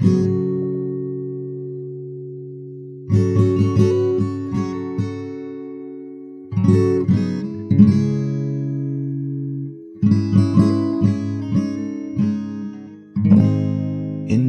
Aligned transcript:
In 0.00 0.06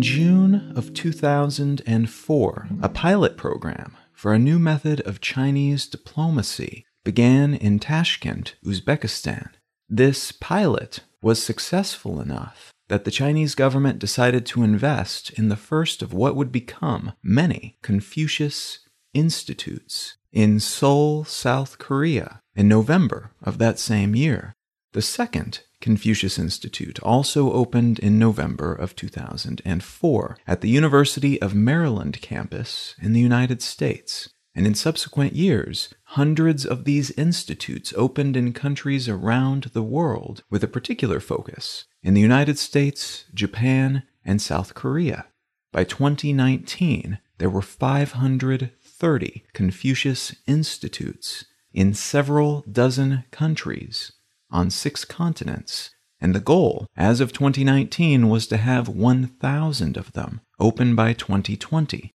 June 0.01 0.73
of 0.75 0.93
2004, 0.93 2.67
a 2.81 2.89
pilot 2.89 3.37
program 3.37 3.95
for 4.13 4.33
a 4.33 4.39
new 4.39 4.57
method 4.57 5.01
of 5.01 5.21
Chinese 5.21 5.85
diplomacy 5.85 6.87
began 7.03 7.53
in 7.53 7.79
Tashkent, 7.79 8.55
Uzbekistan. 8.65 9.49
This 9.87 10.31
pilot 10.31 11.01
was 11.21 11.43
successful 11.43 12.19
enough 12.19 12.73
that 12.87 13.03
the 13.03 13.11
Chinese 13.11 13.55
government 13.55 13.99
decided 13.99 14.45
to 14.45 14.63
invest 14.63 15.31
in 15.31 15.49
the 15.49 15.55
first 15.55 16.01
of 16.01 16.13
what 16.13 16.35
would 16.35 16.51
become 16.51 17.13
many 17.23 17.77
Confucius 17.81 18.79
Institutes 19.13 20.17
in 20.31 20.59
Seoul, 20.59 21.23
South 21.23 21.77
Korea, 21.77 22.41
in 22.55 22.67
November 22.67 23.31
of 23.41 23.57
that 23.57 23.79
same 23.79 24.15
year. 24.15 24.53
The 24.93 25.01
second 25.01 25.61
Confucius 25.81 26.39
Institute 26.39 26.99
also 26.99 27.51
opened 27.51 27.99
in 27.99 28.17
November 28.17 28.73
of 28.73 28.95
2004 28.95 30.37
at 30.47 30.61
the 30.61 30.69
University 30.69 31.41
of 31.41 31.53
Maryland 31.53 32.21
campus 32.21 32.95
in 33.01 33.13
the 33.13 33.19
United 33.19 33.61
States. 33.61 34.29
And 34.55 34.65
in 34.65 34.73
subsequent 34.73 35.33
years, 35.33 35.93
hundreds 36.03 36.65
of 36.65 36.85
these 36.85 37.11
institutes 37.11 37.93
opened 37.97 38.37
in 38.37 38.53
countries 38.53 39.09
around 39.09 39.63
the 39.73 39.83
world 39.83 40.43
with 40.49 40.63
a 40.63 40.67
particular 40.67 41.19
focus 41.19 41.85
in 42.01 42.13
the 42.13 42.21
United 42.21 42.57
States, 42.57 43.25
Japan, 43.33 44.03
and 44.23 44.41
South 44.41 44.73
Korea. 44.73 45.25
By 45.73 45.83
2019, 45.83 47.19
there 47.37 47.49
were 47.49 47.61
530 47.61 49.43
Confucius 49.53 50.35
Institutes 50.47 51.43
in 51.73 51.93
several 51.93 52.63
dozen 52.71 53.25
countries 53.31 54.13
on 54.49 54.69
six 54.69 55.03
continents, 55.03 55.89
and 56.21 56.33
the 56.33 56.39
goal, 56.39 56.87
as 56.95 57.19
of 57.19 57.33
2019, 57.33 58.29
was 58.29 58.47
to 58.47 58.55
have 58.55 58.87
1,000 58.87 59.97
of 59.97 60.13
them 60.13 60.39
open 60.61 60.95
by 60.95 61.11
2020. 61.11 62.14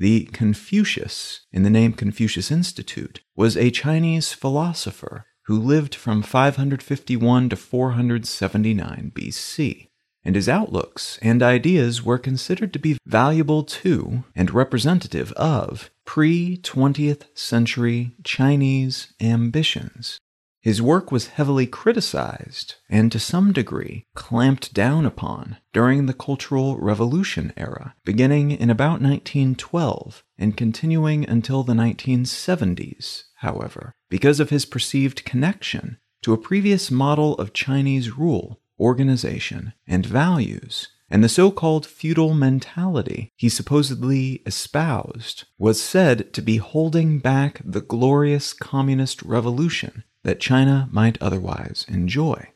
The 0.00 0.24
Confucius, 0.32 1.42
in 1.52 1.62
the 1.62 1.68
name 1.68 1.92
Confucius 1.92 2.50
Institute, 2.50 3.20
was 3.36 3.54
a 3.54 3.70
Chinese 3.70 4.32
philosopher 4.32 5.26
who 5.42 5.60
lived 5.60 5.94
from 5.94 6.22
551 6.22 7.50
to 7.50 7.56
479 7.56 9.12
BC, 9.14 9.88
and 10.24 10.36
his 10.36 10.48
outlooks 10.48 11.18
and 11.20 11.42
ideas 11.42 12.02
were 12.02 12.16
considered 12.16 12.72
to 12.72 12.78
be 12.78 12.96
valuable 13.04 13.62
to 13.62 14.24
and 14.34 14.54
representative 14.54 15.32
of 15.32 15.90
pre 16.06 16.56
20th 16.56 17.24
century 17.34 18.12
Chinese 18.24 19.12
ambitions. 19.20 20.18
His 20.62 20.82
work 20.82 21.10
was 21.10 21.28
heavily 21.28 21.66
criticized 21.66 22.74
and 22.90 23.10
to 23.12 23.18
some 23.18 23.50
degree 23.50 24.04
clamped 24.14 24.74
down 24.74 25.06
upon 25.06 25.56
during 25.72 26.04
the 26.04 26.12
Cultural 26.12 26.76
Revolution 26.76 27.54
era, 27.56 27.94
beginning 28.04 28.50
in 28.50 28.68
about 28.68 29.00
1912 29.00 30.22
and 30.36 30.58
continuing 30.58 31.26
until 31.26 31.62
the 31.62 31.72
1970s, 31.72 33.22
however, 33.36 33.94
because 34.10 34.38
of 34.38 34.50
his 34.50 34.66
perceived 34.66 35.24
connection 35.24 35.96
to 36.20 36.34
a 36.34 36.38
previous 36.38 36.90
model 36.90 37.36
of 37.36 37.54
Chinese 37.54 38.18
rule, 38.18 38.60
organization, 38.78 39.72
and 39.86 40.04
values 40.04 40.88
and 41.10 41.24
the 41.24 41.28
so 41.28 41.50
called 41.50 41.86
feudal 41.86 42.34
mentality 42.34 43.32
he 43.34 43.48
supposedly 43.48 44.42
espoused 44.46 45.44
was 45.58 45.82
said 45.82 46.32
to 46.32 46.40
be 46.40 46.58
holding 46.58 47.18
back 47.18 47.60
the 47.64 47.80
glorious 47.80 48.52
communist 48.52 49.20
revolution 49.22 50.04
that 50.24 50.40
China 50.40 50.88
might 50.90 51.20
otherwise 51.20 51.86
enjoy. 51.88 52.48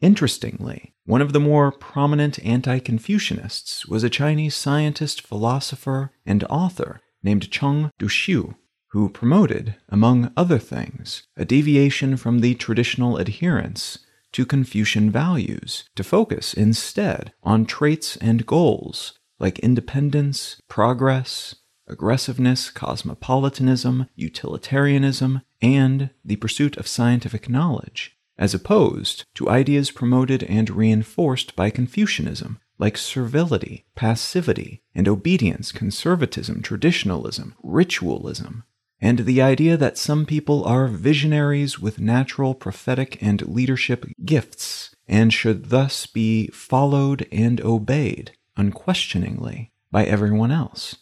Interestingly, 0.00 0.94
one 1.04 1.20
of 1.20 1.32
the 1.32 1.40
more 1.40 1.70
prominent 1.70 2.38
anti 2.44 2.78
Confucianists 2.78 3.86
was 3.88 4.02
a 4.02 4.10
Chinese 4.10 4.56
scientist, 4.56 5.20
philosopher, 5.20 6.12
and 6.24 6.44
author 6.44 7.02
named 7.22 7.50
Chen 7.50 7.90
Duxiu, 7.98 8.54
who 8.88 9.08
promoted, 9.08 9.76
among 9.88 10.32
other 10.36 10.58
things, 10.58 11.24
a 11.36 11.44
deviation 11.44 12.16
from 12.16 12.40
the 12.40 12.54
traditional 12.54 13.16
adherence 13.18 13.98
to 14.32 14.46
Confucian 14.46 15.10
values 15.10 15.84
to 15.96 16.04
focus 16.04 16.54
instead 16.54 17.32
on 17.42 17.66
traits 17.66 18.16
and 18.16 18.46
goals 18.46 19.18
like 19.38 19.58
independence, 19.60 20.60
progress, 20.68 21.56
aggressiveness, 21.90 22.70
cosmopolitanism, 22.70 24.06
utilitarianism, 24.14 25.42
and 25.60 26.10
the 26.24 26.36
pursuit 26.36 26.76
of 26.76 26.86
scientific 26.86 27.48
knowledge, 27.48 28.16
as 28.38 28.54
opposed 28.54 29.24
to 29.34 29.50
ideas 29.50 29.90
promoted 29.90 30.42
and 30.44 30.70
reinforced 30.70 31.54
by 31.54 31.68
Confucianism, 31.68 32.58
like 32.78 32.96
servility, 32.96 33.84
passivity, 33.94 34.82
and 34.94 35.06
obedience, 35.06 35.70
conservatism, 35.70 36.62
traditionalism, 36.62 37.54
ritualism, 37.62 38.64
and 39.00 39.20
the 39.20 39.40
idea 39.40 39.76
that 39.76 39.98
some 39.98 40.26
people 40.26 40.64
are 40.64 40.86
visionaries 40.86 41.78
with 41.78 42.00
natural 42.00 42.54
prophetic 42.54 43.22
and 43.22 43.46
leadership 43.46 44.06
gifts 44.24 44.94
and 45.08 45.32
should 45.32 45.70
thus 45.70 46.06
be 46.06 46.48
followed 46.48 47.26
and 47.32 47.60
obeyed 47.62 48.32
unquestioningly 48.56 49.72
by 49.90 50.04
everyone 50.04 50.50
else. 50.52 50.96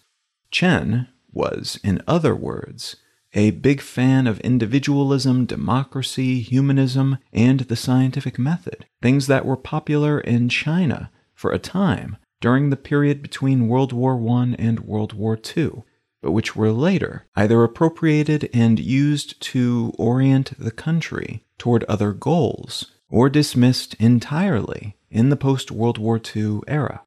Chen 0.50 1.08
was, 1.32 1.78
in 1.84 2.02
other 2.06 2.34
words, 2.34 2.96
a 3.34 3.50
big 3.50 3.80
fan 3.80 4.26
of 4.26 4.40
individualism, 4.40 5.44
democracy, 5.44 6.40
humanism, 6.40 7.18
and 7.32 7.60
the 7.60 7.76
scientific 7.76 8.38
method, 8.38 8.86
things 9.02 9.26
that 9.26 9.44
were 9.44 9.56
popular 9.56 10.18
in 10.18 10.48
China 10.48 11.10
for 11.34 11.52
a 11.52 11.58
time 11.58 12.16
during 12.40 12.70
the 12.70 12.76
period 12.76 13.20
between 13.22 13.68
World 13.68 13.92
War 13.92 14.14
I 14.14 14.54
and 14.58 14.80
World 14.80 15.12
War 15.12 15.38
II, 15.56 15.82
but 16.22 16.32
which 16.32 16.56
were 16.56 16.72
later 16.72 17.26
either 17.36 17.62
appropriated 17.62 18.48
and 18.54 18.78
used 18.78 19.40
to 19.42 19.92
orient 19.98 20.52
the 20.58 20.70
country 20.70 21.44
toward 21.58 21.84
other 21.84 22.12
goals 22.12 22.92
or 23.10 23.28
dismissed 23.28 23.94
entirely 23.94 24.96
in 25.10 25.28
the 25.28 25.36
post 25.36 25.70
World 25.70 25.98
War 25.98 26.20
II 26.34 26.60
era. 26.66 27.02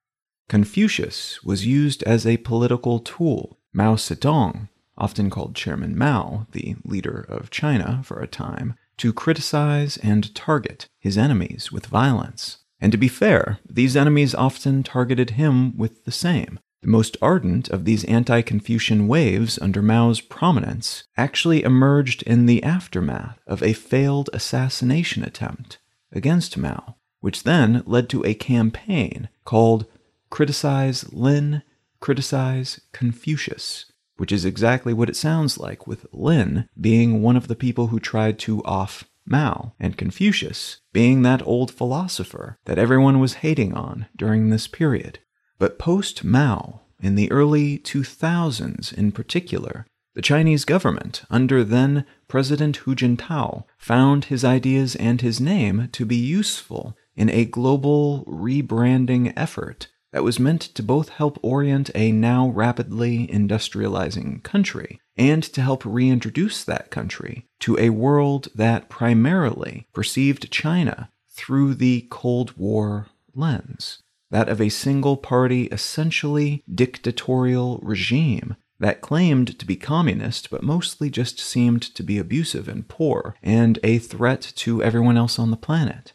Confucius 0.52 1.42
was 1.46 1.66
used 1.66 2.04
as 2.04 2.28
a 2.28 2.36
political 2.36 3.00
tool. 3.00 3.58
Mao 3.72 3.96
Zedong, 3.96 4.68
often 4.98 5.30
called 5.30 5.56
Chairman 5.56 5.98
Mao, 5.98 6.46
the 6.52 6.76
leader 6.84 7.26
of 7.30 7.50
China 7.50 8.02
for 8.04 8.20
a 8.20 8.28
time, 8.28 8.76
to 8.98 9.14
criticize 9.14 9.96
and 10.04 10.36
target 10.36 10.90
his 11.00 11.18
enemies 11.18 11.72
with 11.72 11.86
violence. 11.86 12.58
And 12.82 12.92
to 12.92 12.98
be 12.98 13.08
fair, 13.08 13.60
these 13.66 13.96
enemies 13.96 14.36
often 14.36 14.84
targeted 14.84 15.30
him 15.30 15.78
with 15.78 16.04
the 16.04 16.12
same. 16.12 16.60
The 16.82 16.90
most 16.90 17.16
ardent 17.22 17.70
of 17.70 17.86
these 17.86 18.04
anti 18.04 18.42
Confucian 18.42 19.08
waves 19.08 19.58
under 19.62 19.82
Mao's 19.82 20.20
prominence 20.20 21.06
actually 21.16 21.64
emerged 21.64 22.24
in 22.24 22.46
the 22.46 22.62
aftermath 22.62 23.40
of 23.48 23.64
a 23.64 23.72
failed 23.72 24.30
assassination 24.34 25.24
attempt 25.24 25.78
against 26.12 26.58
Mao, 26.58 26.98
which 27.22 27.44
then 27.44 27.84
led 27.86 28.10
to 28.10 28.26
a 28.26 28.34
campaign 28.34 29.30
called 29.46 29.86
Criticize 30.32 31.12
Lin, 31.12 31.62
Criticize 32.00 32.80
Confucius, 32.94 33.92
which 34.16 34.32
is 34.32 34.46
exactly 34.46 34.94
what 34.94 35.10
it 35.10 35.16
sounds 35.18 35.58
like, 35.58 35.86
with 35.86 36.08
Lin 36.14 36.70
being 36.80 37.22
one 37.22 37.36
of 37.36 37.50
the 37.50 37.56
people 37.56 37.88
who 37.88 38.00
tried 38.00 38.40
to 38.40 38.64
off 38.64 39.04
Mao, 39.26 39.74
and 39.78 39.98
Confucius 39.98 40.80
being 40.94 41.22
that 41.22 41.46
old 41.46 41.70
philosopher 41.70 42.58
that 42.64 42.80
everyone 42.80 43.20
was 43.20 43.44
hating 43.46 43.74
on 43.74 44.08
during 44.16 44.50
this 44.50 44.68
period. 44.68 45.20
But 45.60 45.78
post 45.78 46.24
Mao, 46.24 46.82
in 47.02 47.16
the 47.16 47.30
early 47.30 47.78
2000s 47.78 48.94
in 48.94 49.12
particular, 49.12 49.86
the 50.14 50.22
Chinese 50.22 50.64
government, 50.64 51.24
under 51.30 51.64
then 51.64 52.06
President 52.30 52.78
Hu 52.78 52.96
Jintao, 52.96 53.66
found 53.78 54.26
his 54.26 54.46
ideas 54.46 54.96
and 54.96 55.20
his 55.20 55.42
name 55.42 55.90
to 55.92 56.06
be 56.06 56.16
useful 56.16 56.96
in 57.18 57.30
a 57.30 57.44
global 57.44 58.24
rebranding 58.26 59.34
effort 59.36 59.90
that 60.12 60.24
was 60.24 60.40
meant 60.40 60.62
to 60.62 60.84
both 60.84 61.10
help 61.10 61.40
orient 61.42 61.90
a 61.96 62.12
now 62.12 62.50
rapidly 62.50 63.28
industrializing 63.28 64.44
country 64.44 65.00
and 65.18 65.44
to 65.44 65.62
help 65.62 65.86
reintroduce 65.86 66.64
that 66.64 66.92
country 66.92 67.46
to 67.60 67.78
a 67.78 67.90
world 67.90 68.48
that 68.56 68.90
primarily 68.90 69.88
perceived 69.94 70.52
China 70.52 71.10
through 71.30 71.74
the 71.74 72.08
Cold 72.10 72.58
War 72.58 73.08
lens 73.34 74.02
that 74.32 74.50
of 74.50 74.62
a 74.62 74.70
single 74.70 75.18
party, 75.18 75.66
essentially 75.66 76.64
dictatorial 76.74 77.80
regime 77.84 78.56
that 78.80 79.02
claimed 79.02 79.60
to 79.60 79.66
be 79.66 79.76
communist 79.76 80.50
but 80.50 80.64
mostly 80.64 81.10
just 81.10 81.40
seemed 81.40 81.82
to 81.82 82.02
be 82.02 82.18
abusive 82.18 82.68
and 82.68 82.88
poor 82.88 83.36
and 83.44 83.78
a 83.84 84.00
threat 84.00 84.54
to 84.56 84.82
everyone 84.82 85.18
else 85.18 85.38
on 85.38 85.52
the 85.52 85.58
planet. 85.58 86.14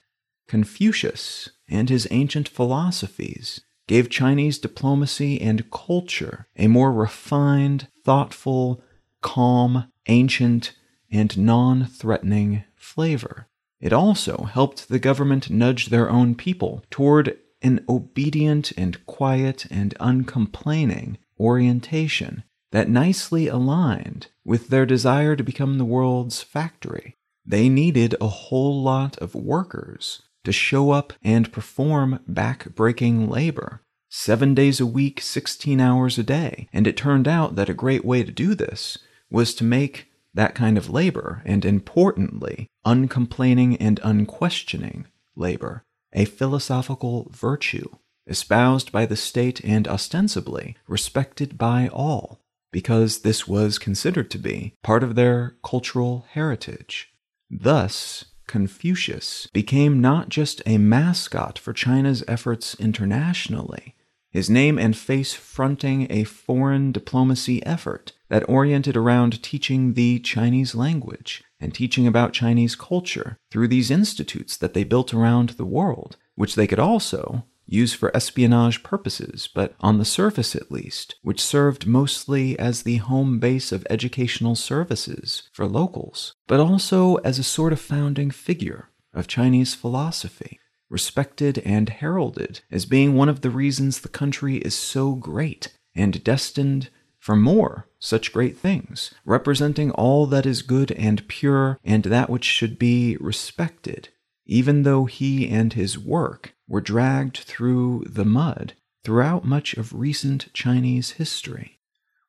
Confucius 0.48 1.50
and 1.68 1.88
his 1.88 2.08
ancient 2.10 2.48
philosophies 2.48 3.60
gave 3.86 4.10
Chinese 4.10 4.58
diplomacy 4.58 5.40
and 5.40 5.70
culture 5.70 6.46
a 6.56 6.66
more 6.66 6.92
refined, 6.92 7.88
thoughtful, 8.04 8.82
calm, 9.20 9.90
ancient, 10.08 10.72
and 11.10 11.36
non 11.38 11.84
threatening 11.86 12.64
flavor. 12.74 13.48
It 13.80 13.92
also 13.92 14.44
helped 14.44 14.88
the 14.88 14.98
government 14.98 15.50
nudge 15.50 15.86
their 15.86 16.10
own 16.10 16.34
people 16.34 16.84
toward 16.90 17.36
an 17.62 17.84
obedient 17.88 18.72
and 18.76 19.04
quiet 19.06 19.66
and 19.70 19.94
uncomplaining 20.00 21.18
orientation 21.38 22.44
that 22.72 22.88
nicely 22.88 23.48
aligned 23.48 24.28
with 24.44 24.68
their 24.68 24.86
desire 24.86 25.36
to 25.36 25.44
become 25.44 25.78
the 25.78 25.84
world's 25.84 26.42
factory. 26.42 27.14
They 27.44 27.68
needed 27.68 28.14
a 28.20 28.28
whole 28.28 28.82
lot 28.82 29.16
of 29.18 29.34
workers 29.34 30.22
to 30.46 30.52
show 30.52 30.90
up 30.90 31.12
and 31.22 31.52
perform 31.52 32.20
back-breaking 32.26 33.28
labor. 33.28 33.82
Seven 34.08 34.54
days 34.54 34.80
a 34.80 34.86
week, 34.86 35.20
16 35.20 35.80
hours 35.80 36.16
a 36.16 36.22
day. 36.22 36.68
And 36.72 36.86
it 36.86 36.96
turned 36.96 37.28
out 37.28 37.56
that 37.56 37.68
a 37.68 37.74
great 37.74 38.04
way 38.04 38.22
to 38.22 38.32
do 38.32 38.54
this 38.54 38.96
was 39.30 39.54
to 39.56 39.64
make 39.64 40.10
that 40.32 40.54
kind 40.54 40.78
of 40.78 40.88
labor, 40.88 41.42
and 41.44 41.64
importantly, 41.64 42.68
uncomplaining 42.84 43.76
and 43.76 44.00
unquestioning 44.04 45.06
labor, 45.34 45.82
a 46.12 46.24
philosophical 46.24 47.28
virtue, 47.30 47.88
espoused 48.26 48.92
by 48.92 49.06
the 49.06 49.16
state 49.16 49.60
and 49.64 49.88
ostensibly 49.88 50.76
respected 50.86 51.58
by 51.58 51.88
all, 51.92 52.40
because 52.70 53.20
this 53.20 53.48
was 53.48 53.78
considered 53.78 54.30
to 54.30 54.38
be 54.38 54.74
part 54.82 55.02
of 55.02 55.14
their 55.14 55.56
cultural 55.64 56.26
heritage. 56.30 57.12
Thus, 57.50 58.26
Confucius 58.46 59.48
became 59.52 60.00
not 60.00 60.28
just 60.28 60.62
a 60.66 60.78
mascot 60.78 61.58
for 61.58 61.72
China's 61.72 62.22
efforts 62.28 62.74
internationally, 62.76 63.94
his 64.30 64.50
name 64.50 64.78
and 64.78 64.96
face 64.96 65.32
fronting 65.32 66.06
a 66.10 66.24
foreign 66.24 66.92
diplomacy 66.92 67.64
effort 67.64 68.12
that 68.28 68.48
oriented 68.48 68.96
around 68.96 69.42
teaching 69.42 69.94
the 69.94 70.18
Chinese 70.20 70.74
language 70.74 71.42
and 71.58 71.74
teaching 71.74 72.06
about 72.06 72.32
Chinese 72.32 72.76
culture 72.76 73.38
through 73.50 73.68
these 73.68 73.90
institutes 73.90 74.56
that 74.56 74.74
they 74.74 74.84
built 74.84 75.14
around 75.14 75.50
the 75.50 75.64
world, 75.64 76.16
which 76.34 76.54
they 76.54 76.66
could 76.66 76.78
also 76.78 77.44
use 77.66 77.92
for 77.92 78.16
espionage 78.16 78.82
purposes, 78.82 79.48
but 79.52 79.74
on 79.80 79.98
the 79.98 80.04
surface 80.04 80.54
at 80.54 80.70
least, 80.70 81.16
which 81.22 81.42
served 81.42 81.86
mostly 81.86 82.58
as 82.58 82.82
the 82.82 82.96
home 82.96 83.38
base 83.38 83.72
of 83.72 83.86
educational 83.90 84.54
services 84.54 85.48
for 85.52 85.66
locals, 85.66 86.34
but 86.46 86.60
also 86.60 87.16
as 87.16 87.38
a 87.38 87.44
sort 87.44 87.72
of 87.72 87.80
founding 87.80 88.30
figure 88.30 88.88
of 89.12 89.26
Chinese 89.26 89.74
philosophy, 89.74 90.60
respected 90.88 91.58
and 91.58 91.88
heralded 91.88 92.60
as 92.70 92.86
being 92.86 93.14
one 93.14 93.28
of 93.28 93.40
the 93.40 93.50
reasons 93.50 94.00
the 94.00 94.08
country 94.08 94.56
is 94.58 94.74
so 94.74 95.14
great 95.14 95.76
and 95.94 96.22
destined 96.22 96.88
for 97.18 97.34
more 97.34 97.88
such 97.98 98.32
great 98.32 98.56
things, 98.56 99.12
representing 99.24 99.90
all 99.92 100.26
that 100.26 100.46
is 100.46 100.62
good 100.62 100.92
and 100.92 101.26
pure 101.26 101.80
and 101.82 102.04
that 102.04 102.30
which 102.30 102.44
should 102.44 102.78
be 102.78 103.16
respected, 103.16 104.10
even 104.44 104.84
though 104.84 105.06
he 105.06 105.48
and 105.48 105.72
his 105.72 105.98
work 105.98 106.54
were 106.68 106.80
dragged 106.80 107.38
through 107.38 108.04
the 108.08 108.24
mud 108.24 108.74
throughout 109.04 109.44
much 109.44 109.74
of 109.74 109.92
recent 109.92 110.52
Chinese 110.52 111.12
history. 111.12 111.78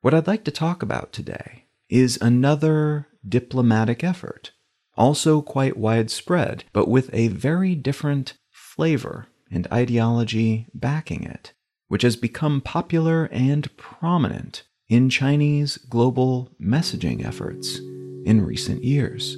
What 0.02 0.14
I'd 0.14 0.28
like 0.28 0.44
to 0.44 0.52
talk 0.52 0.84
about 0.84 1.12
today 1.12 1.66
is 1.90 2.20
another 2.22 3.08
diplomatic 3.28 4.04
effort, 4.04 4.52
also 4.96 5.42
quite 5.42 5.78
widespread, 5.78 6.64
but 6.74 6.88
with 6.88 7.10
a 7.14 7.30
very 7.30 7.74
different 7.76 8.38
flavor 8.52 9.28
and 9.50 9.68
ideology 9.72 10.68
backing 10.74 11.24
it, 11.24 11.54
which 11.88 12.04
has 12.04 12.16
become 12.16 12.62
popular 12.62 13.26
and 13.32 13.76
prominent 13.78 14.64
in 14.88 15.10
Chinese 15.10 15.78
global 15.78 16.52
messaging 16.62 17.26
efforts 17.26 17.80
in 18.26 18.46
recent 18.46 18.84
years. 18.84 19.36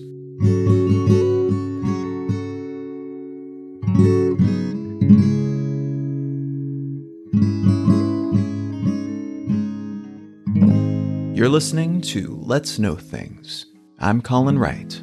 You're 11.40 11.48
listening 11.48 12.02
to 12.02 12.38
Let's 12.44 12.80
Know 12.80 12.98
Things. 12.98 13.66
I'm 13.98 14.22
Colin 14.22 14.60
Wright. 14.60 15.02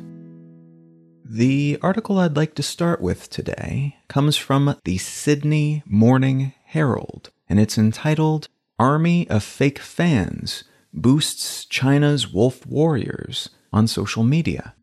The 1.25 1.79
article 1.81 2.19
I'd 2.19 2.37
like 2.37 2.55
to 2.57 2.63
start 2.63 3.01
with 3.01 3.31
today 3.31 3.97
comes 4.09 4.37
from 4.37 4.77
the 4.85 4.99
Sydney 4.99 5.83
Morning 5.87 6.53
Herald, 6.67 7.31
and 7.49 7.59
it's 7.59 7.79
entitled 7.79 8.49
Army 8.79 9.27
of 9.31 9.45
Fake 9.45 9.79
Fans 9.79 10.65
Boosts 10.93 11.65
China's 11.65 12.31
Wolf 12.31 12.67
Warriors 12.67 13.49
on 13.73 13.87
Social 13.87 14.23
Media. 14.23 14.75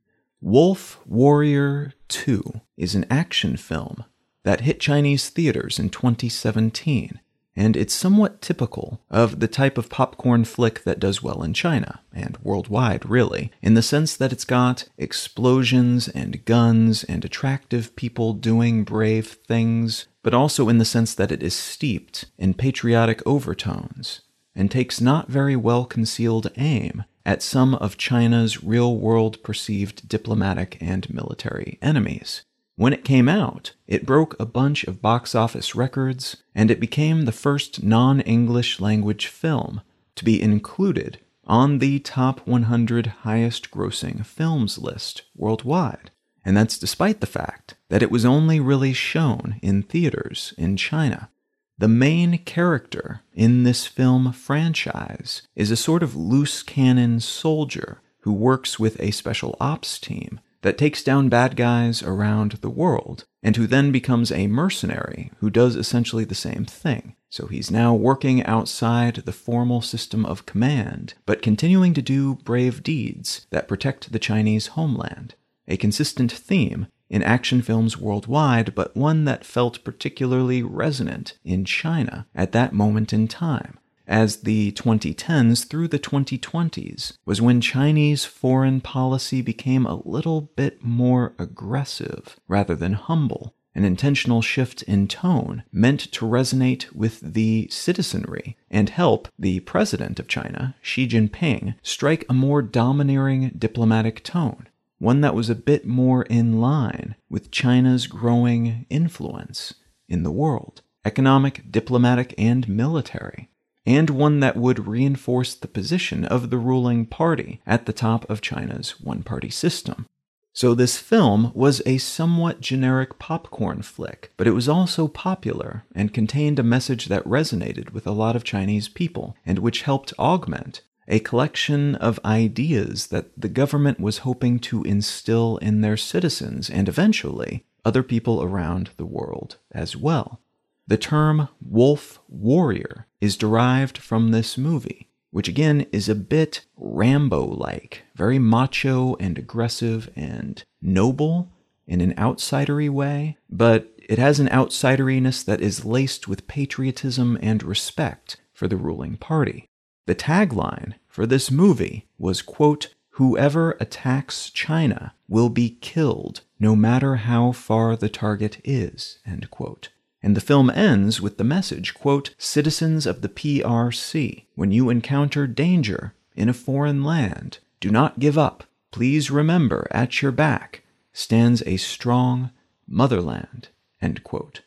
Wolf 0.42 1.02
Warrior 1.06 1.94
2 2.08 2.62
is 2.78 2.96
an 2.96 3.06
action 3.12 3.58
film 3.58 4.04
that 4.42 4.62
hit 4.62 4.80
Chinese 4.80 5.30
theaters 5.30 5.78
in 5.78 5.92
2017, 5.92 7.20
and 7.56 7.78
it's 7.78 7.94
somewhat 7.94 8.42
typical 8.42 9.02
of 9.10 9.40
the 9.40 9.48
type 9.48 9.78
of 9.78 9.90
popcorn 9.90 10.46
flick 10.46 10.84
that 10.84 11.00
does 11.00 11.22
well 11.22 11.44
in 11.44 11.54
China, 11.54 12.02
and 12.14 12.38
worldwide, 12.42 13.06
really, 13.06 13.52
in 13.62 13.74
the 13.74 13.82
sense 13.82 14.16
that 14.16 14.32
it's 14.32 14.46
got 14.46 14.88
explosions 14.98 16.08
and 16.08 16.46
guns 16.46 17.04
and 17.04 17.24
attractive 17.24 17.96
people 17.96 18.34
doing 18.34 18.84
brave 18.84 19.28
things 19.28 20.08
but 20.24 20.34
also 20.34 20.70
in 20.70 20.80
the 20.80 20.86
sense 20.86 21.14
that 21.14 21.32
it 21.32 21.44
is 21.44 21.54
steeped 21.54 22.26
in 22.38 22.54
patriotic 22.54 23.22
overtones 23.28 24.22
and 24.56 24.72
takes 24.72 25.02
not 25.02 25.28
very 25.28 25.56
well 25.56 25.86
concealed 25.86 26.50
aim 26.58 27.04
at 27.26 27.44
some 27.44 27.76
of 27.76 27.98
China's 27.98 28.64
real 28.64 28.98
world 28.98 29.44
perceived 29.44 30.08
diplomatic 30.08 30.78
and 30.82 31.14
military 31.14 31.78
enemies. 31.82 32.44
When 32.76 32.94
it 32.94 33.06
came 33.06 33.30
out, 33.30 33.74
it 33.88 34.06
broke 34.06 34.36
a 34.40 34.46
bunch 34.46 34.84
of 34.86 35.02
box 35.02 35.36
office 35.36 35.76
records, 35.76 36.38
and 36.56 36.72
it 36.72 36.80
became 36.80 37.26
the 37.26 37.32
first 37.32 37.84
non 37.84 38.22
English 38.22 38.80
language 38.80 39.28
film 39.28 39.82
to 40.16 40.26
be 40.26 40.42
included 40.42 41.20
on 41.46 41.80
the 41.80 42.00
top 42.00 42.48
100 42.48 43.08
highest 43.08 43.70
grossing 43.70 44.26
films 44.26 44.78
list 44.78 45.24
worldwide 45.36 46.12
and 46.46 46.58
that's 46.58 46.78
despite 46.78 47.22
the 47.22 47.28
fact 47.28 47.76
that 47.90 48.04
it 48.04 48.12
was 48.12 48.26
only 48.26 48.60
really 48.60 48.94
shown 48.94 49.60
in 49.62 49.84
theaters 49.84 50.54
in 50.58 50.78
China. 50.78 51.30
The 51.78 51.88
main 51.88 52.38
character 52.40 53.22
in 53.34 53.64
this 53.64 53.86
film 53.88 54.32
franchise 54.34 55.48
is 55.56 55.72
a 55.72 55.76
sort 55.76 56.04
of 56.04 56.16
loose 56.16 56.62
cannon 56.62 57.20
soldier 57.20 58.02
who 58.22 58.34
works 58.34 58.80
with 58.80 59.00
a 59.00 59.12
special 59.12 59.58
ops 59.60 60.00
team 60.00 60.40
that 60.64 60.78
takes 60.78 61.04
down 61.04 61.30
bad 61.30 61.56
guys 61.56 62.04
around 62.04 62.54
the 62.54 62.70
world, 62.70 63.26
and 63.42 63.56
who 63.56 63.68
then 63.68 63.92
becomes 63.92 64.32
a 64.32 64.48
mercenary 64.48 65.32
who 65.38 65.50
does 65.50 65.76
essentially 65.76 66.26
the 66.26 66.36
same 66.36 66.66
thing. 66.66 67.16
So 67.30 67.48
he's 67.48 67.72
now 67.72 67.94
working 67.94 68.44
outside 68.44 69.16
the 69.16 69.32
formal 69.32 69.82
system 69.82 70.26
of 70.26 70.46
command, 70.46 71.14
but 71.26 71.42
continuing 71.42 71.94
to 71.94 72.02
do 72.02 72.36
brave 72.44 72.84
deeds 72.84 73.48
that 73.52 73.68
protect 73.68 74.12
the 74.12 74.20
Chinese 74.20 74.68
homeland 74.68 75.36
a 75.68 75.78
consistent 75.78 76.32
theme 76.32 76.88
in 77.10 77.24
action 77.24 77.62
films 77.62 77.98
worldwide, 77.98 78.74
but 78.74 78.96
one 78.96 79.26
that 79.26 79.46
felt 79.46 79.84
particularly 79.84 80.64
resonant 80.64 81.38
in 81.44 81.64
China 81.64 82.28
at 82.34 82.52
that 82.52 82.74
moment 82.74 83.14
in 83.14 83.28
time, 83.28 83.78
as 84.08 84.38
the 84.38 84.72
2010s 84.74 85.66
through 85.68 85.88
the 85.88 86.00
2020s 86.00 87.18
was 87.26 87.42
when 87.42 87.62
Chinese 87.62 88.26
foreign 88.26 88.82
policy 88.82 89.42
became 89.42 89.86
a 89.86 90.02
little 90.06 90.42
bit 90.56 90.84
more 90.84 91.34
aggressive 91.40 92.40
rather 92.48 92.76
than 92.76 92.94
humble. 92.94 93.56
An 93.76 93.84
intentional 93.84 94.44
shift 94.44 94.84
in 94.84 95.08
tone 95.08 95.64
meant 95.72 96.00
to 96.12 96.26
resonate 96.26 96.94
with 96.94 97.20
the 97.22 97.68
citizenry 97.72 98.56
and 98.70 98.90
help 98.90 99.28
the 99.40 99.62
president 99.62 100.20
of 100.20 100.28
China, 100.28 100.76
Xi 100.82 101.08
Jinping, 101.08 101.74
strike 101.82 102.24
a 102.30 102.34
more 102.34 102.62
domineering 102.62 103.52
diplomatic 103.58 104.24
tone 104.24 104.68
one 105.04 105.20
that 105.20 105.36
was 105.36 105.50
a 105.50 105.56
bit 105.56 105.86
more 105.86 106.24
in 106.24 106.62
line 106.62 107.16
with 107.30 107.52
China's 107.52 108.08
growing 108.08 108.86
influence 108.90 109.74
in 110.08 110.24
the 110.24 110.32
world, 110.32 110.82
economic, 111.04 111.70
diplomatic, 111.70 112.34
and 112.38 112.70
military, 112.70 113.50
and 113.86 114.10
one 114.10 114.40
that 114.40 114.58
would 114.58 114.88
reinforce 114.88 115.56
the 115.56 115.68
position 115.68 116.26
of 116.26 116.50
the 116.50 116.58
ruling 116.58 117.06
party 117.06 117.62
at 117.66 117.86
the 117.86 117.94
top 117.94 118.30
of 118.30 118.42
China's 118.42 119.02
one 119.02 119.24
party 119.24 119.50
system. 119.50 120.08
So, 120.56 120.76
this 120.76 121.00
film 121.00 121.52
was 121.56 121.82
a 121.84 121.98
somewhat 121.98 122.62
generic 122.62 123.18
popcorn 123.18 123.82
flick, 123.82 124.32
but 124.38 124.46
it 124.46 124.52
was 124.52 124.70
also 124.70 125.08
popular 125.08 125.84
and 125.96 126.14
contained 126.14 126.60
a 126.60 126.64
message 126.64 127.08
that 127.08 127.24
resonated 127.26 127.92
with 127.92 128.06
a 128.06 128.12
lot 128.12 128.36
of 128.36 128.44
Chinese 128.44 128.88
people 128.88 129.36
and 129.48 129.60
which 129.60 129.82
helped 129.82 130.14
augment 130.20 130.82
a 131.08 131.20
collection 131.20 131.96
of 131.96 132.20
ideas 132.24 133.08
that 133.08 133.30
the 133.40 133.50
government 133.50 134.00
was 134.00 134.20
hoping 134.20 134.60
to 134.60 134.84
instill 134.84 135.58
in 135.58 135.82
their 135.82 135.98
citizens 135.98 136.70
and 136.70 136.88
eventually 136.88 137.66
other 137.84 138.04
people 138.04 138.42
around 138.42 138.92
the 138.98 139.06
world 139.06 139.58
as 139.72 139.98
well. 139.98 140.40
The 140.86 140.98
term 140.98 141.48
wolf 141.62 142.20
warrior 142.28 143.08
is 143.22 143.38
derived 143.38 143.98
from 143.98 144.32
this 144.32 144.58
movie, 144.58 145.10
which 145.32 145.48
again 145.48 145.88
is 145.94 146.10
a 146.10 146.16
bit 146.16 146.66
Rambo 146.76 147.46
like, 147.46 148.04
very 148.16 148.38
macho 148.38 149.16
and 149.20 149.38
aggressive 149.38 150.10
and 150.16 150.62
noble 150.82 151.50
in 151.88 152.02
an 152.02 152.14
outsidery 152.16 152.90
way, 152.90 153.38
but 153.50 153.94
it 153.98 154.20
has 154.20 154.40
an 154.40 154.50
outsideriness 154.50 155.44
that 155.46 155.62
is 155.62 155.86
laced 155.86 156.28
with 156.28 156.48
patriotism 156.48 157.38
and 157.42 157.64
respect 157.64 158.38
for 158.54 158.68
the 158.68 158.78
ruling 158.78 159.16
party. 159.16 159.70
The 160.06 160.16
tagline 160.16 160.96
for 161.08 161.26
this 161.26 161.50
movie 161.50 162.08
was, 162.18 162.42
quote, 162.42 162.94
Whoever 163.12 163.78
attacks 163.80 164.50
China 164.50 165.14
will 165.30 165.50
be 165.50 165.78
killed, 165.82 166.42
no 166.60 166.76
matter 166.76 167.16
how 167.16 167.52
far 167.52 167.96
the 167.96 168.10
target 168.10 168.60
is, 168.64 169.20
end 169.26 169.50
quote. 169.50 169.90
And 170.24 170.38
the 170.38 170.42
film 170.42 170.70
ends 170.70 171.20
with 171.20 171.38
the 171.38 171.44
message, 171.44 171.94
quote, 171.94 172.34
Citizens 172.38 173.06
of 173.06 173.22
the 173.22 173.28
PRC, 173.28 174.46
when 174.56 174.72
you 174.72 174.90
encounter 174.90 175.46
danger 175.46 176.16
in 176.34 176.48
a 176.48 176.54
foreign 176.54 177.04
land, 177.04 177.60
do 177.82 177.92
not 177.92 178.20
give 178.20 178.38
up. 178.38 178.64
Please 178.92 179.30
remember 179.30 179.86
at 179.92 180.22
your 180.22 180.32
back 180.32 180.84
stands 181.12 181.62
a 181.66 181.76
strong 181.76 182.52
motherland, 182.88 183.68
end 184.02 184.24
quote. 184.24 184.62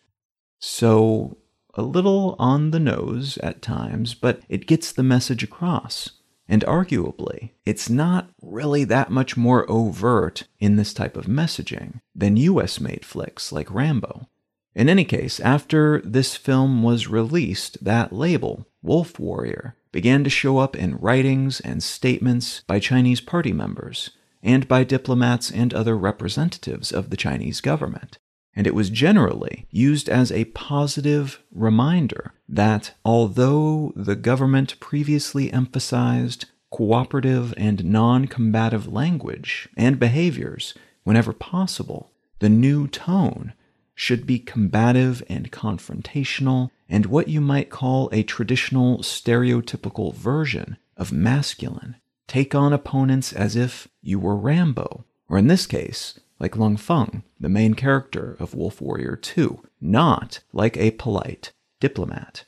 So, 0.58 1.38
a 1.74 1.82
little 1.82 2.36
on 2.38 2.70
the 2.70 2.80
nose 2.80 3.38
at 3.38 3.62
times, 3.62 4.14
but 4.14 4.42
it 4.48 4.66
gets 4.66 4.92
the 4.92 5.02
message 5.02 5.42
across. 5.42 6.10
And 6.48 6.64
arguably, 6.64 7.50
it's 7.64 7.90
not 7.90 8.30
really 8.40 8.84
that 8.84 9.10
much 9.10 9.36
more 9.36 9.68
overt 9.70 10.44
in 10.60 10.76
this 10.76 10.94
type 10.94 11.16
of 11.16 11.26
messaging 11.26 12.00
than 12.14 12.36
US 12.36 12.78
made 12.78 13.04
flicks 13.04 13.52
like 13.52 13.70
Rambo. 13.72 14.28
In 14.76 14.90
any 14.90 15.06
case, 15.06 15.40
after 15.40 16.02
this 16.02 16.36
film 16.36 16.82
was 16.82 17.08
released, 17.08 17.82
that 17.82 18.12
label, 18.12 18.66
Wolf 18.82 19.18
Warrior, 19.18 19.74
began 19.90 20.22
to 20.22 20.28
show 20.28 20.58
up 20.58 20.76
in 20.76 20.98
writings 20.98 21.60
and 21.60 21.82
statements 21.82 22.60
by 22.66 22.78
Chinese 22.78 23.22
party 23.22 23.54
members 23.54 24.10
and 24.42 24.68
by 24.68 24.84
diplomats 24.84 25.50
and 25.50 25.72
other 25.72 25.96
representatives 25.96 26.92
of 26.92 27.08
the 27.08 27.16
Chinese 27.16 27.62
government. 27.62 28.18
And 28.54 28.66
it 28.66 28.74
was 28.74 28.90
generally 28.90 29.66
used 29.70 30.10
as 30.10 30.30
a 30.30 30.44
positive 30.44 31.42
reminder 31.50 32.34
that 32.46 32.92
although 33.02 33.94
the 33.96 34.14
government 34.14 34.78
previously 34.78 35.50
emphasized 35.54 36.44
cooperative 36.70 37.54
and 37.56 37.82
non 37.82 38.26
combative 38.26 38.86
language 38.86 39.70
and 39.74 39.98
behaviors 39.98 40.74
whenever 41.02 41.32
possible, 41.32 42.12
the 42.40 42.50
new 42.50 42.86
tone 42.86 43.54
should 43.96 44.26
be 44.26 44.38
combative 44.38 45.22
and 45.28 45.50
confrontational, 45.50 46.70
and 46.88 47.06
what 47.06 47.26
you 47.26 47.40
might 47.40 47.70
call 47.70 48.08
a 48.12 48.22
traditional 48.22 48.98
stereotypical 48.98 50.14
version 50.14 50.76
of 50.96 51.10
masculine. 51.10 51.96
Take 52.28 52.54
on 52.54 52.72
opponents 52.72 53.32
as 53.32 53.56
if 53.56 53.88
you 54.02 54.20
were 54.20 54.36
Rambo, 54.36 55.04
or 55.28 55.38
in 55.38 55.48
this 55.48 55.66
case, 55.66 56.20
like 56.38 56.52
Leng 56.52 56.78
Feng, 56.78 57.22
the 57.40 57.48
main 57.48 57.74
character 57.74 58.36
of 58.38 58.54
Wolf 58.54 58.80
Warrior 58.80 59.16
2, 59.16 59.62
not 59.80 60.40
like 60.52 60.76
a 60.76 60.90
polite 60.92 61.52
diplomat. 61.80 62.44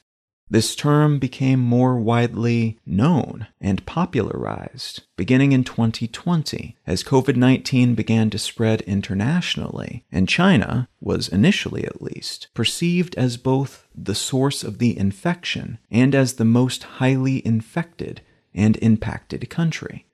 This 0.50 0.74
term 0.74 1.18
became 1.18 1.60
more 1.60 1.98
widely 2.00 2.78
known 2.86 3.48
and 3.60 3.84
popularized 3.84 5.02
beginning 5.16 5.52
in 5.52 5.62
2020 5.62 6.76
as 6.86 7.04
COVID 7.04 7.36
19 7.36 7.94
began 7.94 8.30
to 8.30 8.38
spread 8.38 8.80
internationally, 8.82 10.04
and 10.10 10.28
China 10.28 10.88
was 11.00 11.28
initially 11.28 11.84
at 11.84 12.00
least 12.00 12.48
perceived 12.54 13.14
as 13.16 13.36
both 13.36 13.86
the 13.94 14.14
source 14.14 14.64
of 14.64 14.78
the 14.78 14.96
infection 14.96 15.78
and 15.90 16.14
as 16.14 16.34
the 16.34 16.44
most 16.46 16.82
highly 16.84 17.46
infected 17.46 18.22
and 18.54 18.76
impacted 18.78 19.50
country. 19.50 20.06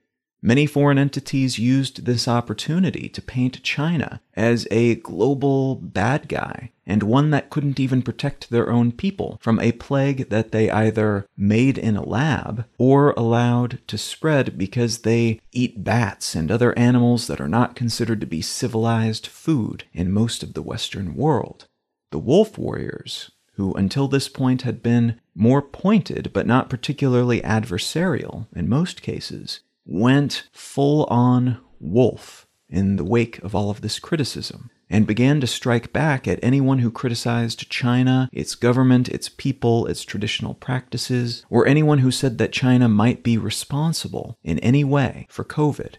Many 0.47 0.67
foreign 0.67 0.99
entities 0.99 1.59
used 1.59 2.05
this 2.05 2.29
opportunity 2.29 3.09
to 3.09 3.23
paint 3.23 3.63
China 3.63 4.21
as 4.35 4.69
a 4.71 4.97
global 4.97 5.75
bad 5.75 6.29
guy 6.29 6.71
and 6.85 7.03
one 7.03 7.31
that 7.31 7.49
couldn't 7.49 7.81
even 7.81 8.03
protect 8.03 8.51
their 8.51 8.69
own 8.69 8.93
people 8.93 9.39
from 9.41 9.59
a 9.59 9.73
plague 9.73 10.29
that 10.29 10.53
they 10.53 10.71
either 10.71 11.27
made 11.35 11.79
in 11.79 11.97
a 11.97 12.05
lab 12.05 12.67
or 12.77 13.13
allowed 13.13 13.79
to 13.87 13.97
spread 13.97 14.59
because 14.59 14.99
they 14.99 15.41
eat 15.51 15.83
bats 15.83 16.35
and 16.35 16.51
other 16.51 16.79
animals 16.79 17.27
that 17.27 17.41
are 17.41 17.49
not 17.49 17.75
considered 17.75 18.21
to 18.21 18.27
be 18.27 18.43
civilized 18.43 19.27
food 19.27 19.85
in 19.95 20.13
most 20.13 20.43
of 20.43 20.53
the 20.53 20.61
Western 20.61 21.15
world. 21.15 21.69
The 22.11 22.19
wolf 22.19 22.59
warriors, 22.59 23.31
who 23.55 23.73
until 23.73 24.09
this 24.09 24.29
point 24.29 24.61
had 24.61 24.83
been 24.83 25.23
more 25.35 25.63
pointed 25.63 26.35
but 26.35 26.47
not 26.47 26.69
particularly 26.69 27.41
adversarial 27.41 28.47
in 28.55 28.69
most 28.69 29.01
cases, 29.01 29.61
went 29.85 30.49
full 30.53 31.05
on 31.05 31.61
wolf 31.81 32.47
in 32.69 32.97
the 32.97 33.05
wake 33.05 33.39
of 33.43 33.55
all 33.55 33.71
of 33.71 33.81
this 33.81 33.99
criticism 33.99 34.71
and 34.91 35.07
began 35.07 35.41
to 35.41 35.47
strike 35.47 35.93
back 35.93 36.29
at 36.29 36.39
anyone 36.43 36.79
who 36.79 36.91
criticized 36.91 37.71
China, 37.71 38.29
its 38.33 38.55
government, 38.55 39.09
its 39.09 39.29
people, 39.29 39.87
its 39.87 40.05
traditional 40.05 40.55
practices, 40.55 41.45
or 41.49 41.67
anyone 41.67 41.99
who 41.99 42.11
said 42.11 42.39
that 42.39 42.53
China 42.53 42.89
might 42.89 43.23
be 43.23 43.39
responsible 43.39 44.39
in 44.43 44.59
any 44.61 44.85
way 44.85 45.27
for 45.31 45.45
COVID. 45.45 45.95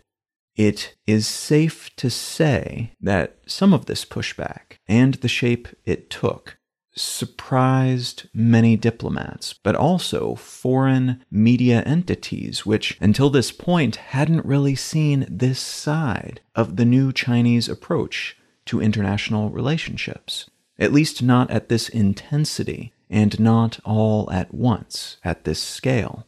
It 0.56 0.96
is 1.06 1.28
safe 1.28 1.94
to 1.98 2.10
say 2.10 2.94
that 3.02 3.40
some 3.46 3.74
of 3.74 3.88
this 3.88 4.06
pushback 4.06 4.78
and 4.88 5.16
the 5.16 5.28
shape 5.28 5.68
it 5.84 6.10
took 6.10 6.58
surprised 6.96 8.28
many 8.34 8.76
diplomats, 8.78 9.54
but 9.54 9.76
also 9.76 10.36
foreign 10.36 11.24
media 11.30 11.82
entities, 11.84 12.66
which 12.66 12.98
until 13.02 13.30
this 13.30 13.52
point 13.52 13.98
hadn't 13.98 14.46
really 14.46 14.76
seen 14.76 15.26
this 15.30 15.60
side 15.60 16.42
of 16.56 16.78
the 16.78 16.86
new 16.86 17.12
Chinese 17.12 17.68
approach 17.70 18.38
to 18.66 18.82
international 18.82 19.50
relationships. 19.50 20.50
At 20.80 20.92
least 20.92 21.22
not 21.22 21.52
at 21.52 21.70
this 21.70 21.88
intensity, 21.88 22.92
and 23.10 23.40
not 23.40 23.80
all 23.86 24.30
at 24.32 24.54
once 24.54 25.18
at 25.24 25.44
this 25.44 25.60
scale. 25.60 26.28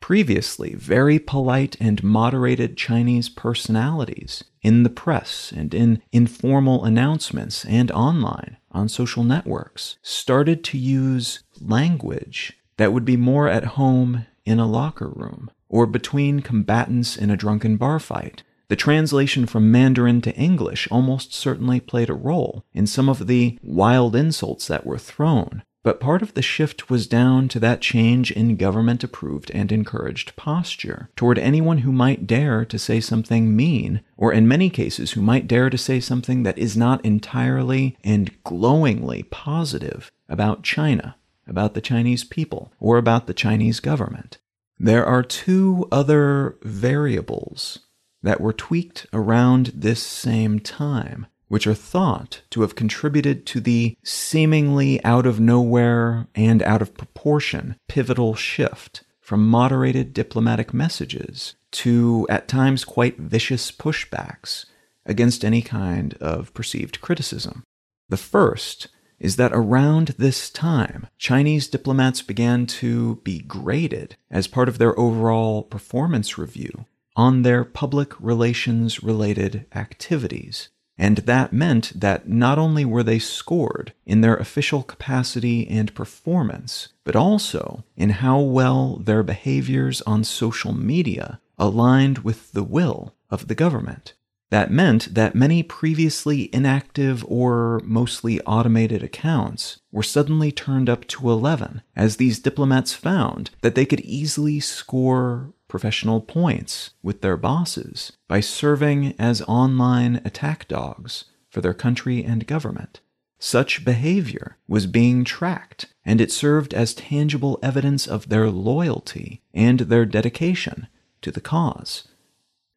Previously, 0.00 0.74
very 0.74 1.18
polite 1.18 1.76
and 1.80 2.04
moderated 2.04 2.76
Chinese 2.76 3.28
personalities 3.28 4.44
in 4.62 4.82
the 4.82 4.90
press 4.90 5.52
and 5.54 5.74
in 5.74 6.02
informal 6.12 6.84
announcements 6.84 7.64
and 7.64 7.90
online 7.90 8.57
on 8.72 8.88
social 8.88 9.24
networks 9.24 9.98
started 10.02 10.62
to 10.64 10.78
use 10.78 11.42
language 11.60 12.58
that 12.76 12.92
would 12.92 13.04
be 13.04 13.16
more 13.16 13.48
at 13.48 13.64
home 13.64 14.26
in 14.44 14.58
a 14.58 14.66
locker 14.66 15.08
room 15.08 15.50
or 15.68 15.86
between 15.86 16.40
combatants 16.40 17.16
in 17.16 17.30
a 17.30 17.36
drunken 17.36 17.76
bar 17.76 17.98
fight. 17.98 18.42
The 18.68 18.76
translation 18.76 19.46
from 19.46 19.70
Mandarin 19.70 20.20
to 20.22 20.34
English 20.34 20.88
almost 20.90 21.32
certainly 21.32 21.80
played 21.80 22.10
a 22.10 22.14
role 22.14 22.64
in 22.74 22.86
some 22.86 23.08
of 23.08 23.26
the 23.26 23.58
wild 23.62 24.14
insults 24.14 24.66
that 24.68 24.84
were 24.84 24.98
thrown, 24.98 25.62
but 25.88 26.00
part 26.00 26.20
of 26.20 26.34
the 26.34 26.42
shift 26.42 26.90
was 26.90 27.06
down 27.06 27.48
to 27.48 27.58
that 27.58 27.80
change 27.80 28.30
in 28.30 28.56
government 28.56 29.02
approved 29.02 29.50
and 29.52 29.72
encouraged 29.72 30.36
posture 30.36 31.08
toward 31.16 31.38
anyone 31.38 31.78
who 31.78 31.90
might 31.90 32.26
dare 32.26 32.62
to 32.66 32.78
say 32.78 33.00
something 33.00 33.56
mean, 33.56 34.02
or 34.18 34.30
in 34.30 34.46
many 34.46 34.68
cases, 34.68 35.12
who 35.12 35.22
might 35.22 35.48
dare 35.48 35.70
to 35.70 35.78
say 35.78 35.98
something 35.98 36.42
that 36.42 36.58
is 36.58 36.76
not 36.76 37.02
entirely 37.06 37.96
and 38.04 38.30
glowingly 38.44 39.22
positive 39.22 40.12
about 40.28 40.62
China, 40.62 41.16
about 41.46 41.72
the 41.72 41.80
Chinese 41.80 42.22
people, 42.22 42.70
or 42.78 42.98
about 42.98 43.26
the 43.26 43.32
Chinese 43.32 43.80
government. 43.80 44.36
There 44.78 45.06
are 45.06 45.22
two 45.22 45.88
other 45.90 46.58
variables 46.60 47.78
that 48.22 48.42
were 48.42 48.52
tweaked 48.52 49.06
around 49.14 49.72
this 49.74 50.02
same 50.02 50.58
time 50.58 51.28
which 51.48 51.66
are 51.66 51.74
thought 51.74 52.42
to 52.50 52.60
have 52.60 52.74
contributed 52.74 53.46
to 53.46 53.60
the 53.60 53.96
seemingly 54.02 55.02
out 55.04 55.26
of 55.26 55.40
nowhere 55.40 56.28
and 56.34 56.62
out 56.62 56.82
of 56.82 56.94
proportion 56.94 57.76
pivotal 57.88 58.34
shift 58.34 59.02
from 59.20 59.48
moderated 59.48 60.14
diplomatic 60.14 60.72
messages 60.72 61.54
to 61.70 62.26
at 62.30 62.48
times 62.48 62.84
quite 62.84 63.18
vicious 63.18 63.70
pushbacks 63.70 64.64
against 65.04 65.44
any 65.44 65.62
kind 65.62 66.14
of 66.14 66.52
perceived 66.54 67.00
criticism. 67.00 67.62
The 68.08 68.16
first 68.16 68.88
is 69.18 69.36
that 69.36 69.52
around 69.52 70.14
this 70.18 70.48
time, 70.48 71.08
Chinese 71.18 71.66
diplomats 71.66 72.22
began 72.22 72.66
to 72.66 73.16
be 73.16 73.40
graded 73.40 74.16
as 74.30 74.46
part 74.46 74.68
of 74.68 74.78
their 74.78 74.98
overall 74.98 75.62
performance 75.62 76.38
review 76.38 76.86
on 77.16 77.42
their 77.42 77.64
public 77.64 78.18
relations 78.20 79.02
related 79.02 79.66
activities 79.74 80.68
and 80.98 81.18
that 81.18 81.52
meant 81.52 81.92
that 81.94 82.28
not 82.28 82.58
only 82.58 82.84
were 82.84 83.04
they 83.04 83.20
scored 83.20 83.92
in 84.04 84.20
their 84.20 84.36
official 84.36 84.82
capacity 84.82 85.66
and 85.68 85.94
performance, 85.94 86.88
but 87.04 87.14
also 87.14 87.84
in 87.96 88.10
how 88.10 88.40
well 88.40 88.96
their 88.96 89.22
behaviors 89.22 90.02
on 90.02 90.24
social 90.24 90.72
media 90.72 91.40
aligned 91.56 92.18
with 92.18 92.52
the 92.52 92.64
will 92.64 93.14
of 93.30 93.46
the 93.46 93.54
government. 93.54 94.14
That 94.50 94.70
meant 94.70 95.14
that 95.14 95.34
many 95.34 95.62
previously 95.62 96.48
inactive 96.54 97.24
or 97.28 97.82
mostly 97.84 98.40
automated 98.42 99.02
accounts 99.02 99.80
were 99.92 100.02
suddenly 100.02 100.50
turned 100.50 100.88
up 100.88 101.06
to 101.08 101.30
11 101.30 101.82
as 101.94 102.16
these 102.16 102.38
diplomats 102.38 102.94
found 102.94 103.50
that 103.60 103.74
they 103.74 103.84
could 103.84 104.00
easily 104.00 104.58
score 104.58 105.52
professional 105.68 106.20
points 106.20 106.90
with 107.02 107.20
their 107.20 107.36
bosses 107.36 108.12
by 108.26 108.40
serving 108.40 109.14
as 109.18 109.42
online 109.42 110.20
attack 110.24 110.66
dogs 110.66 111.26
for 111.50 111.60
their 111.60 111.74
country 111.74 112.24
and 112.24 112.46
government. 112.46 113.00
Such 113.38 113.84
behavior 113.84 114.56
was 114.66 114.86
being 114.86 115.24
tracked, 115.24 115.86
and 116.04 116.20
it 116.20 116.32
served 116.32 116.74
as 116.74 116.94
tangible 116.94 117.58
evidence 117.62 118.06
of 118.06 118.28
their 118.28 118.50
loyalty 118.50 119.42
and 119.54 119.80
their 119.80 120.04
dedication 120.04 120.88
to 121.22 121.30
the 121.30 121.40
cause. 121.40 122.08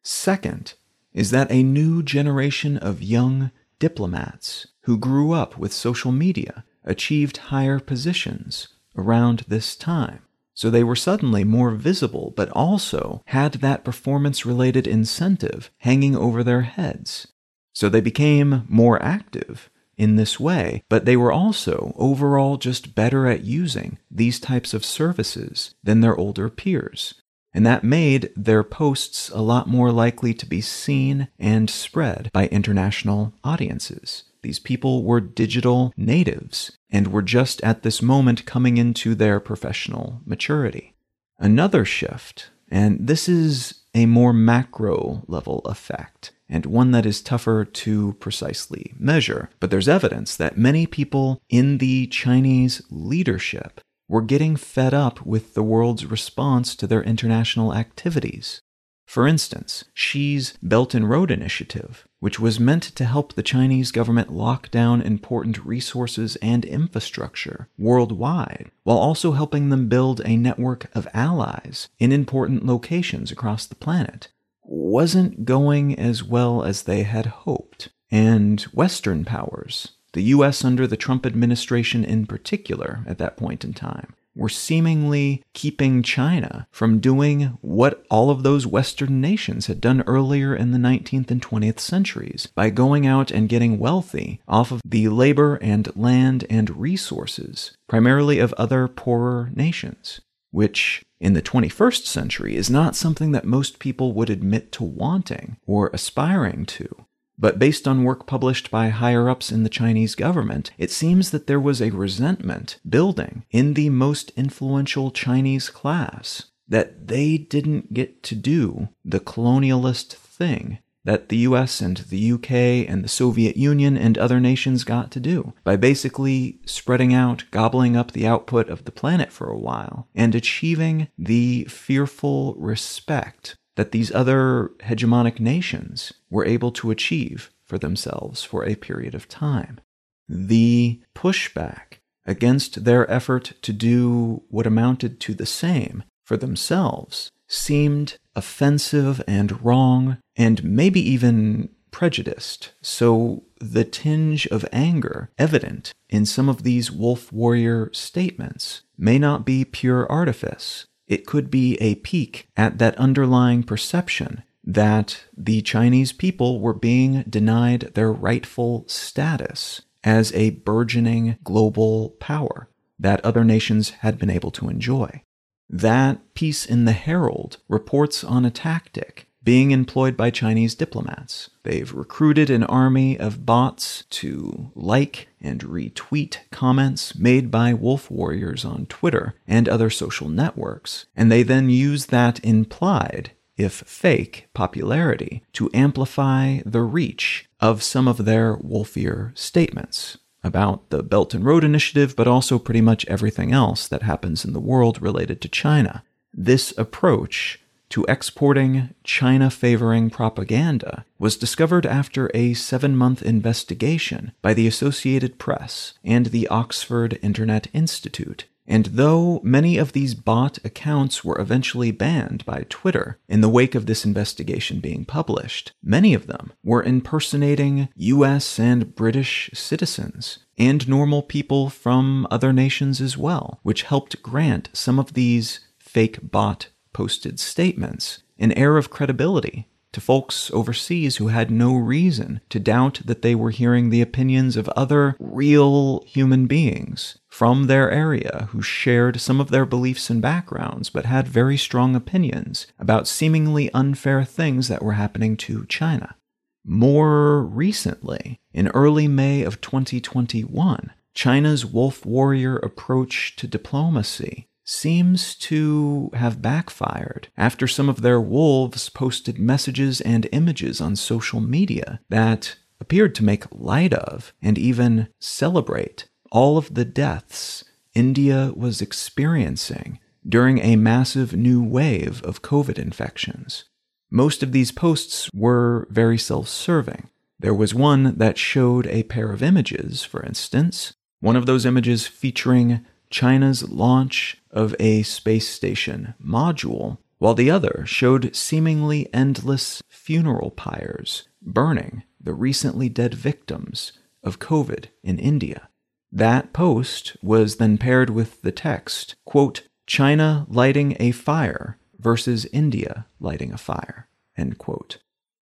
Second, 0.02 0.74
is 1.12 1.30
that 1.30 1.50
a 1.50 1.62
new 1.62 2.02
generation 2.02 2.76
of 2.76 3.02
young 3.02 3.50
diplomats 3.78 4.66
who 4.82 4.96
grew 4.96 5.32
up 5.32 5.58
with 5.58 5.72
social 5.72 6.12
media 6.12 6.64
achieved 6.84 7.36
higher 7.36 7.78
positions 7.78 8.68
around 8.96 9.44
this 9.48 9.76
time. 9.76 10.22
So 10.54 10.70
they 10.70 10.84
were 10.84 10.96
suddenly 10.96 11.44
more 11.44 11.70
visible, 11.70 12.32
but 12.36 12.50
also 12.50 13.22
had 13.26 13.54
that 13.54 13.84
performance 13.84 14.44
related 14.44 14.86
incentive 14.86 15.70
hanging 15.78 16.14
over 16.16 16.44
their 16.44 16.62
heads. 16.62 17.28
So 17.74 17.88
they 17.88 18.00
became 18.00 18.64
more 18.68 19.02
active 19.02 19.70
in 19.96 20.16
this 20.16 20.38
way, 20.40 20.82
but 20.88 21.04
they 21.04 21.16
were 21.16 21.32
also 21.32 21.94
overall 21.96 22.56
just 22.56 22.94
better 22.94 23.26
at 23.26 23.44
using 23.44 23.98
these 24.10 24.40
types 24.40 24.74
of 24.74 24.84
services 24.84 25.74
than 25.82 26.00
their 26.00 26.16
older 26.16 26.48
peers. 26.48 27.14
And 27.54 27.66
that 27.66 27.84
made 27.84 28.30
their 28.34 28.64
posts 28.64 29.28
a 29.30 29.42
lot 29.42 29.68
more 29.68 29.92
likely 29.92 30.32
to 30.34 30.46
be 30.46 30.60
seen 30.60 31.28
and 31.38 31.68
spread 31.68 32.30
by 32.32 32.48
international 32.48 33.34
audiences. 33.44 34.24
These 34.42 34.58
people 34.58 35.04
were 35.04 35.20
digital 35.20 35.92
natives 35.96 36.76
and 36.90 37.08
were 37.08 37.22
just 37.22 37.60
at 37.62 37.82
this 37.82 38.02
moment 38.02 38.44
coming 38.44 38.76
into 38.76 39.14
their 39.14 39.40
professional 39.40 40.20
maturity. 40.24 40.94
Another 41.38 41.84
shift, 41.84 42.50
and 42.70 43.06
this 43.06 43.28
is 43.28 43.82
a 43.94 44.06
more 44.06 44.32
macro 44.32 45.22
level 45.26 45.60
effect, 45.60 46.32
and 46.48 46.66
one 46.66 46.90
that 46.92 47.06
is 47.06 47.20
tougher 47.20 47.64
to 47.64 48.14
precisely 48.14 48.92
measure, 48.98 49.50
but 49.60 49.70
there's 49.70 49.88
evidence 49.88 50.36
that 50.36 50.56
many 50.58 50.86
people 50.86 51.40
in 51.48 51.78
the 51.78 52.06
Chinese 52.08 52.82
leadership 52.90 53.80
were 54.08 54.22
getting 54.22 54.56
fed 54.56 54.92
up 54.92 55.24
with 55.24 55.54
the 55.54 55.62
world's 55.62 56.04
response 56.06 56.74
to 56.76 56.86
their 56.86 57.02
international 57.02 57.74
activities. 57.74 58.60
For 59.06 59.26
instance, 59.26 59.84
Xi's 59.94 60.54
Belt 60.62 60.94
and 60.94 61.08
Road 61.08 61.30
Initiative, 61.30 62.06
which 62.22 62.38
was 62.38 62.60
meant 62.60 62.84
to 62.84 63.04
help 63.04 63.32
the 63.32 63.42
Chinese 63.42 63.90
government 63.90 64.32
lock 64.32 64.70
down 64.70 65.02
important 65.02 65.58
resources 65.64 66.36
and 66.36 66.64
infrastructure 66.64 67.66
worldwide, 67.76 68.70
while 68.84 68.96
also 68.96 69.32
helping 69.32 69.70
them 69.70 69.88
build 69.88 70.22
a 70.24 70.36
network 70.36 70.88
of 70.94 71.08
allies 71.12 71.88
in 71.98 72.12
important 72.12 72.64
locations 72.64 73.32
across 73.32 73.66
the 73.66 73.74
planet, 73.74 74.28
wasn't 74.62 75.44
going 75.44 75.98
as 75.98 76.22
well 76.22 76.62
as 76.62 76.84
they 76.84 77.02
had 77.02 77.26
hoped. 77.26 77.88
And 78.08 78.60
Western 78.72 79.24
powers, 79.24 79.88
the 80.12 80.22
US 80.22 80.64
under 80.64 80.86
the 80.86 80.96
Trump 80.96 81.26
administration 81.26 82.04
in 82.04 82.26
particular 82.26 83.00
at 83.04 83.18
that 83.18 83.36
point 83.36 83.64
in 83.64 83.74
time, 83.74 84.14
were 84.34 84.48
seemingly 84.48 85.42
keeping 85.52 86.02
China 86.02 86.66
from 86.70 87.00
doing 87.00 87.58
what 87.60 88.04
all 88.10 88.30
of 88.30 88.42
those 88.42 88.66
Western 88.66 89.20
nations 89.20 89.66
had 89.66 89.80
done 89.80 90.02
earlier 90.06 90.54
in 90.54 90.72
the 90.72 90.78
19th 90.78 91.30
and 91.30 91.42
20th 91.42 91.78
centuries 91.78 92.48
by 92.54 92.70
going 92.70 93.06
out 93.06 93.30
and 93.30 93.48
getting 93.48 93.78
wealthy 93.78 94.40
off 94.48 94.72
of 94.72 94.80
the 94.84 95.08
labor 95.08 95.56
and 95.56 95.94
land 95.96 96.44
and 96.48 96.78
resources, 96.78 97.76
primarily 97.88 98.38
of 98.38 98.52
other 98.54 98.88
poorer 98.88 99.50
nations, 99.54 100.20
which 100.50 101.02
in 101.20 101.34
the 101.34 101.42
21st 101.42 102.04
century 102.06 102.56
is 102.56 102.68
not 102.68 102.96
something 102.96 103.32
that 103.32 103.44
most 103.44 103.78
people 103.78 104.12
would 104.12 104.30
admit 104.30 104.72
to 104.72 104.82
wanting 104.82 105.56
or 105.66 105.90
aspiring 105.92 106.66
to. 106.66 107.06
But 107.38 107.58
based 107.58 107.88
on 107.88 108.04
work 108.04 108.26
published 108.26 108.70
by 108.70 108.88
higher 108.90 109.28
ups 109.28 109.50
in 109.50 109.62
the 109.62 109.68
Chinese 109.68 110.14
government, 110.14 110.70
it 110.78 110.90
seems 110.90 111.30
that 111.30 111.46
there 111.46 111.60
was 111.60 111.80
a 111.80 111.90
resentment 111.90 112.78
building 112.88 113.44
in 113.50 113.74
the 113.74 113.90
most 113.90 114.30
influential 114.36 115.10
Chinese 115.10 115.70
class 115.70 116.44
that 116.68 117.08
they 117.08 117.36
didn't 117.36 117.92
get 117.92 118.22
to 118.22 118.34
do 118.34 118.88
the 119.04 119.20
colonialist 119.20 120.14
thing 120.14 120.78
that 121.04 121.28
the 121.28 121.38
US 121.38 121.80
and 121.80 121.96
the 121.98 122.32
UK 122.32 122.50
and 122.88 123.02
the 123.02 123.08
Soviet 123.08 123.56
Union 123.56 123.96
and 123.96 124.16
other 124.16 124.38
nations 124.38 124.84
got 124.84 125.10
to 125.12 125.20
do 125.20 125.52
by 125.64 125.76
basically 125.76 126.60
spreading 126.64 127.12
out, 127.12 127.44
gobbling 127.50 127.96
up 127.96 128.12
the 128.12 128.26
output 128.26 128.68
of 128.68 128.84
the 128.84 128.92
planet 128.92 129.32
for 129.32 129.48
a 129.48 129.58
while, 129.58 130.08
and 130.14 130.34
achieving 130.34 131.08
the 131.18 131.64
fearful 131.64 132.54
respect 132.56 133.56
that 133.76 133.92
these 133.92 134.12
other 134.12 134.70
hegemonic 134.80 135.40
nations 135.40 136.12
were 136.30 136.44
able 136.44 136.70
to 136.72 136.90
achieve 136.90 137.50
for 137.64 137.78
themselves 137.78 138.42
for 138.42 138.64
a 138.64 138.74
period 138.74 139.14
of 139.14 139.28
time. 139.28 139.80
The 140.28 141.00
pushback 141.14 141.98
against 142.26 142.84
their 142.84 143.10
effort 143.10 143.52
to 143.62 143.72
do 143.72 144.42
what 144.48 144.66
amounted 144.66 145.20
to 145.20 145.34
the 145.34 145.46
same 145.46 146.04
for 146.24 146.36
themselves 146.36 147.30
seemed 147.48 148.16
offensive 148.34 149.22
and 149.26 149.62
wrong 149.64 150.18
and 150.36 150.62
maybe 150.64 151.00
even 151.00 151.68
prejudiced. 151.90 152.72
So 152.80 153.44
the 153.60 153.84
tinge 153.84 154.46
of 154.48 154.64
anger 154.72 155.30
evident 155.38 155.92
in 156.08 156.26
some 156.26 156.48
of 156.48 156.62
these 156.62 156.90
wolf 156.90 157.32
warrior 157.32 157.90
statements 157.92 158.82
may 158.96 159.18
not 159.18 159.44
be 159.44 159.64
pure 159.64 160.10
artifice, 160.10 160.86
it 161.06 161.26
could 161.26 161.50
be 161.50 161.76
a 161.76 161.96
peek 161.96 162.48
at 162.56 162.78
that 162.78 162.96
underlying 162.96 163.62
perception 163.62 164.42
that 164.64 165.24
the 165.36 165.60
Chinese 165.62 166.12
people 166.12 166.60
were 166.60 166.74
being 166.74 167.22
denied 167.28 167.90
their 167.94 168.12
rightful 168.12 168.84
status 168.86 169.82
as 170.04 170.32
a 170.32 170.50
burgeoning 170.50 171.36
global 171.42 172.10
power 172.20 172.68
that 172.98 173.24
other 173.24 173.44
nations 173.44 173.90
had 173.90 174.18
been 174.18 174.30
able 174.30 174.50
to 174.52 174.68
enjoy. 174.68 175.22
That 175.68 176.34
piece 176.34 176.64
in 176.64 176.84
the 176.84 176.92
Herald 176.92 177.58
reports 177.68 178.22
on 178.22 178.44
a 178.44 178.50
tactic 178.50 179.26
being 179.44 179.70
employed 179.70 180.16
by 180.16 180.30
Chinese 180.30 180.74
diplomats. 180.74 181.50
They've 181.64 181.92
recruited 181.92 182.50
an 182.50 182.64
army 182.64 183.18
of 183.18 183.44
bots 183.44 184.04
to 184.10 184.70
like 184.74 185.28
and 185.40 185.60
retweet 185.60 186.38
comments 186.50 187.14
made 187.16 187.50
by 187.50 187.74
wolf 187.74 188.10
warriors 188.10 188.64
on 188.64 188.86
Twitter 188.86 189.34
and 189.46 189.68
other 189.68 189.90
social 189.90 190.28
networks, 190.28 191.06
and 191.16 191.30
they 191.30 191.42
then 191.42 191.68
use 191.68 192.06
that 192.06 192.44
implied, 192.44 193.32
if 193.56 193.72
fake, 193.72 194.48
popularity 194.54 195.42
to 195.52 195.70
amplify 195.74 196.60
the 196.64 196.82
reach 196.82 197.48
of 197.60 197.82
some 197.82 198.08
of 198.08 198.24
their 198.24 198.56
wolfier 198.56 199.36
statements 199.36 200.18
about 200.44 200.90
the 200.90 201.02
Belt 201.02 201.34
and 201.34 201.44
Road 201.44 201.62
Initiative, 201.62 202.16
but 202.16 202.26
also 202.26 202.58
pretty 202.58 202.80
much 202.80 203.06
everything 203.06 203.52
else 203.52 203.86
that 203.86 204.02
happens 204.02 204.44
in 204.44 204.52
the 204.52 204.60
world 204.60 205.00
related 205.00 205.40
to 205.40 205.48
China. 205.48 206.02
This 206.34 206.76
approach 206.76 207.61
to 207.92 208.06
exporting 208.08 208.94
China 209.04 209.50
favoring 209.50 210.08
propaganda 210.08 211.04
was 211.18 211.36
discovered 211.36 211.84
after 211.84 212.30
a 212.32 212.54
seven 212.54 212.96
month 212.96 213.22
investigation 213.22 214.32
by 214.40 214.54
the 214.54 214.66
Associated 214.66 215.38
Press 215.38 215.92
and 216.02 216.26
the 216.26 216.48
Oxford 216.48 217.18
Internet 217.22 217.68
Institute. 217.74 218.46
And 218.66 218.86
though 218.86 219.40
many 219.42 219.76
of 219.76 219.92
these 219.92 220.14
bot 220.14 220.56
accounts 220.64 221.22
were 221.22 221.38
eventually 221.38 221.90
banned 221.90 222.46
by 222.46 222.64
Twitter 222.70 223.18
in 223.28 223.42
the 223.42 223.50
wake 223.50 223.74
of 223.74 223.84
this 223.84 224.06
investigation 224.06 224.80
being 224.80 225.04
published, 225.04 225.72
many 225.82 226.14
of 226.14 226.28
them 226.28 226.52
were 226.64 226.82
impersonating 226.82 227.90
US 227.96 228.58
and 228.58 228.94
British 228.94 229.50
citizens 229.52 230.38
and 230.56 230.88
normal 230.88 231.22
people 231.22 231.68
from 231.68 232.26
other 232.30 232.54
nations 232.54 233.02
as 233.02 233.18
well, 233.18 233.60
which 233.62 233.82
helped 233.82 234.22
grant 234.22 234.70
some 234.72 234.98
of 234.98 235.12
these 235.12 235.60
fake 235.78 236.30
bot 236.30 236.68
posted 236.92 237.40
statements, 237.40 238.22
an 238.38 238.52
air 238.52 238.76
of 238.76 238.90
credibility 238.90 239.68
to 239.92 240.00
folks 240.00 240.50
overseas 240.52 241.16
who 241.16 241.28
had 241.28 241.50
no 241.50 241.74
reason 241.74 242.40
to 242.48 242.58
doubt 242.58 243.00
that 243.04 243.22
they 243.22 243.34
were 243.34 243.50
hearing 243.50 243.90
the 243.90 244.00
opinions 244.00 244.56
of 244.56 244.68
other 244.70 245.14
real 245.18 246.02
human 246.06 246.46
beings 246.46 247.18
from 247.28 247.66
their 247.66 247.90
area 247.90 248.48
who 248.50 248.62
shared 248.62 249.20
some 249.20 249.40
of 249.40 249.50
their 249.50 249.66
beliefs 249.66 250.10
and 250.10 250.22
backgrounds 250.22 250.88
but 250.90 251.04
had 251.04 251.28
very 251.28 251.56
strong 251.56 251.94
opinions 251.94 252.66
about 252.78 253.06
seemingly 253.06 253.70
unfair 253.72 254.24
things 254.24 254.68
that 254.68 254.82
were 254.82 254.94
happening 254.94 255.36
to 255.36 255.66
China. 255.66 256.16
More 256.64 257.42
recently, 257.42 258.40
in 258.52 258.68
early 258.68 259.08
May 259.08 259.42
of 259.42 259.60
2021, 259.60 260.92
China's 261.14 261.66
wolf 261.66 262.06
warrior 262.06 262.56
approach 262.56 263.36
to 263.36 263.46
diplomacy 263.46 264.48
seems 264.64 265.34
to 265.34 266.10
have 266.14 266.42
backfired 266.42 267.28
after 267.36 267.66
some 267.66 267.88
of 267.88 268.02
their 268.02 268.20
wolves 268.20 268.88
posted 268.88 269.38
messages 269.38 270.00
and 270.00 270.28
images 270.32 270.80
on 270.80 270.96
social 270.96 271.40
media 271.40 272.00
that 272.08 272.56
appeared 272.80 273.14
to 273.14 273.24
make 273.24 273.44
light 273.52 273.92
of 273.92 274.32
and 274.40 274.58
even 274.58 275.08
celebrate 275.18 276.08
all 276.30 276.56
of 276.56 276.74
the 276.74 276.84
deaths 276.84 277.64
India 277.94 278.52
was 278.56 278.80
experiencing 278.80 279.98
during 280.26 280.58
a 280.58 280.76
massive 280.76 281.34
new 281.34 281.62
wave 281.62 282.22
of 282.22 282.42
COVID 282.42 282.78
infections. 282.78 283.64
Most 284.10 284.42
of 284.42 284.52
these 284.52 284.72
posts 284.72 285.28
were 285.34 285.86
very 285.90 286.18
self 286.18 286.48
serving. 286.48 287.08
There 287.38 287.54
was 287.54 287.74
one 287.74 288.16
that 288.18 288.38
showed 288.38 288.86
a 288.86 289.02
pair 289.04 289.32
of 289.32 289.42
images, 289.42 290.04
for 290.04 290.22
instance, 290.22 290.94
one 291.20 291.36
of 291.36 291.46
those 291.46 291.66
images 291.66 292.06
featuring 292.06 292.84
China's 293.12 293.68
launch 293.68 294.38
of 294.50 294.74
a 294.80 295.02
space 295.02 295.48
station 295.48 296.14
module, 296.20 296.98
while 297.18 297.34
the 297.34 297.50
other 297.50 297.84
showed 297.86 298.34
seemingly 298.34 299.08
endless 299.14 299.82
funeral 299.88 300.50
pyres 300.50 301.28
burning 301.40 302.02
the 302.20 302.32
recently 302.32 302.88
dead 302.88 303.14
victims 303.14 303.92
of 304.24 304.38
COVID 304.38 304.86
in 305.02 305.18
India. 305.18 305.68
That 306.10 306.52
post 306.52 307.16
was 307.22 307.56
then 307.56 307.78
paired 307.78 308.10
with 308.10 308.42
the 308.42 308.52
text, 308.52 309.14
quote, 309.24 309.62
China 309.86 310.46
lighting 310.48 310.96
a 310.98 311.12
fire 311.12 311.78
versus 311.98 312.46
India 312.46 313.06
lighting 313.20 313.52
a 313.52 313.58
fire, 313.58 314.08
end 314.36 314.58
quote, 314.58 314.98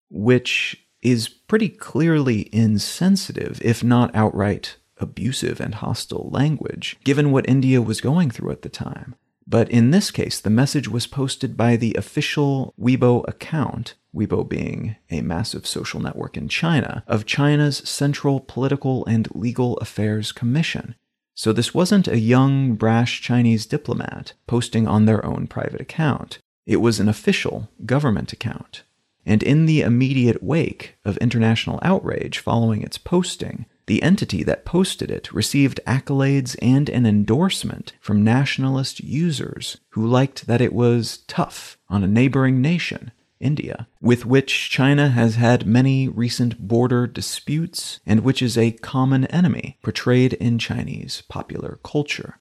which 0.10 0.88
is 1.02 1.28
pretty 1.28 1.70
clearly 1.70 2.50
insensitive, 2.54 3.60
if 3.64 3.84
not 3.84 4.14
outright 4.16 4.78
abusive 5.00 5.60
and 5.60 5.76
hostile 5.76 6.30
language, 6.32 6.98
given 7.04 7.32
what 7.32 7.50
India 7.50 7.82
was 7.82 8.02
going 8.02 8.30
through 8.30 8.52
at 8.52 8.62
the 8.62 8.70
time. 8.70 9.16
But 9.48 9.70
in 9.72 9.90
this 9.90 10.12
case, 10.12 10.40
the 10.40 10.52
message 10.52 10.88
was 10.88 11.08
posted 11.08 11.58
by 11.58 11.76
the 11.76 11.96
official 11.98 12.76
Weibo 12.80 13.28
account, 13.28 13.96
Weibo 14.16 14.48
being 14.48 14.96
a 15.10 15.22
massive 15.22 15.66
social 15.66 16.00
network 16.00 16.38
in 16.38 16.48
China, 16.48 17.04
of 17.08 17.26
China's 17.26 17.78
Central 17.78 18.42
Political 18.42 19.06
and 19.08 19.28
Legal 19.34 19.78
Affairs 19.78 20.32
Commission. 20.32 20.94
So 21.34 21.52
this 21.52 21.74
wasn't 21.74 22.08
a 22.08 22.20
young, 22.20 22.76
brash 22.76 23.22
Chinese 23.22 23.66
diplomat 23.66 24.34
posting 24.46 24.88
on 24.88 25.06
their 25.06 25.26
own 25.26 25.48
private 25.48 25.82
account. 25.82 26.38
It 26.68 26.78
was 26.78 27.00
an 27.00 27.10
official 27.10 27.70
government 27.86 28.32
account. 28.32 28.84
And 29.26 29.42
in 29.42 29.66
the 29.66 29.82
immediate 29.82 30.44
wake 30.44 30.98
of 31.04 31.18
international 31.18 31.80
outrage 31.82 32.38
following 32.40 32.84
its 32.84 32.98
posting, 33.00 33.66
the 33.90 34.04
entity 34.04 34.44
that 34.44 34.66
posted 34.66 35.10
it 35.10 35.34
received 35.34 35.80
accolades 35.88 36.56
and 36.62 36.90
an 36.90 37.08
endorsement 37.08 37.94
from 38.00 38.24
nationalist 38.24 39.00
users 39.00 39.78
who 39.90 40.06
liked 40.06 40.46
that 40.46 40.62
it 40.62 40.72
was 40.72 41.24
tough 41.26 41.76
on 41.90 42.04
a 42.04 42.08
neighboring 42.08 42.62
nation, 42.62 43.12
India, 43.40 43.88
with 44.00 44.28
which 44.28 44.70
China 44.70 45.10
has 45.10 45.38
had 45.38 45.66
many 45.66 46.08
recent 46.08 46.68
border 46.68 47.08
disputes 47.08 48.00
and 48.06 48.20
which 48.20 48.44
is 48.44 48.60
a 48.60 48.74
common 48.74 49.26
enemy 49.26 49.80
portrayed 49.82 50.34
in 50.34 50.60
Chinese 50.60 51.24
popular 51.28 51.80
culture. 51.84 52.40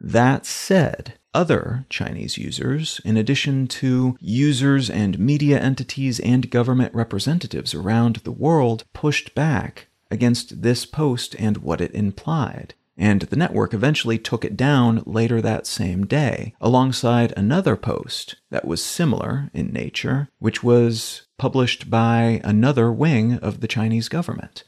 That 0.00 0.46
said, 0.46 1.18
other 1.34 1.84
Chinese 1.90 2.38
users, 2.38 3.02
in 3.04 3.18
addition 3.18 3.66
to 3.66 4.16
users 4.18 4.88
and 4.88 5.18
media 5.18 5.60
entities 5.60 6.20
and 6.20 6.50
government 6.50 6.94
representatives 6.94 7.74
around 7.74 8.16
the 8.24 8.32
world, 8.32 8.84
pushed 8.94 9.34
back 9.34 9.88
against 10.10 10.62
this 10.62 10.86
post 10.86 11.34
and 11.38 11.58
what 11.58 11.80
it 11.80 11.94
implied. 11.94 12.74
And 12.96 13.22
the 13.22 13.36
network 13.36 13.74
eventually 13.74 14.18
took 14.18 14.44
it 14.44 14.56
down 14.56 15.02
later 15.04 15.42
that 15.42 15.66
same 15.66 16.06
day, 16.06 16.54
alongside 16.60 17.34
another 17.36 17.76
post 17.76 18.36
that 18.50 18.64
was 18.64 18.82
similar 18.82 19.50
in 19.52 19.72
nature, 19.72 20.28
which 20.38 20.62
was 20.62 21.26
published 21.36 21.90
by 21.90 22.40
another 22.42 22.90
wing 22.90 23.34
of 23.34 23.60
the 23.60 23.68
Chinese 23.68 24.08
government. 24.08 24.64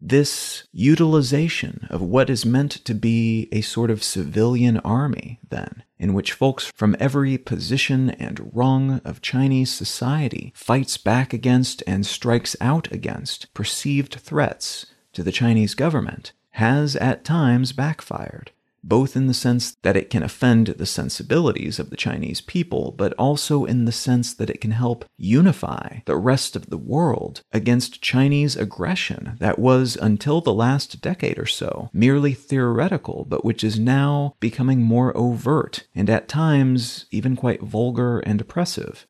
This 0.00 0.64
utilization 0.72 1.86
of 1.90 2.00
what 2.00 2.30
is 2.30 2.46
meant 2.46 2.70
to 2.86 2.94
be 2.94 3.48
a 3.52 3.60
sort 3.60 3.90
of 3.90 4.02
civilian 4.02 4.78
army, 4.78 5.40
then, 5.50 5.82
in 5.98 6.14
which 6.14 6.32
folks 6.32 6.72
from 6.74 6.96
every 6.98 7.36
position 7.36 8.10
and 8.10 8.50
rung 8.54 9.02
of 9.04 9.20
Chinese 9.20 9.70
society 9.70 10.52
fights 10.56 10.96
back 10.96 11.34
against 11.34 11.82
and 11.86 12.06
strikes 12.06 12.56
out 12.60 12.90
against 12.90 13.52
perceived 13.52 14.14
threats 14.14 14.86
to 15.12 15.22
the 15.22 15.32
Chinese 15.32 15.74
government, 15.74 16.32
has 16.52 16.96
at 16.96 17.24
times 17.24 17.72
backfired 17.72 18.52
both 18.82 19.16
in 19.16 19.26
the 19.26 19.34
sense 19.34 19.76
that 19.82 19.96
it 19.96 20.10
can 20.10 20.22
offend 20.22 20.68
the 20.68 20.86
sensibilities 20.86 21.78
of 21.78 21.90
the 21.90 21.96
Chinese 21.96 22.40
people, 22.40 22.92
but 22.96 23.12
also 23.14 23.64
in 23.64 23.84
the 23.84 23.92
sense 23.92 24.34
that 24.34 24.50
it 24.50 24.60
can 24.60 24.72
help 24.72 25.04
unify 25.16 25.98
the 26.06 26.16
rest 26.16 26.56
of 26.56 26.70
the 26.70 26.78
world 26.78 27.42
against 27.52 28.02
Chinese 28.02 28.56
aggression 28.56 29.36
that 29.38 29.58
was, 29.58 29.96
until 29.96 30.40
the 30.40 30.54
last 30.54 31.00
decade 31.00 31.38
or 31.38 31.46
so, 31.46 31.90
merely 31.92 32.34
theoretical, 32.34 33.24
but 33.28 33.44
which 33.44 33.62
is 33.62 33.78
now 33.78 34.34
becoming 34.40 34.80
more 34.82 35.16
overt 35.16 35.86
and 35.94 36.08
at 36.08 36.28
times 36.28 37.06
even 37.10 37.36
quite 37.36 37.62
vulgar 37.62 38.20
and 38.20 38.40
oppressive. 38.40 39.06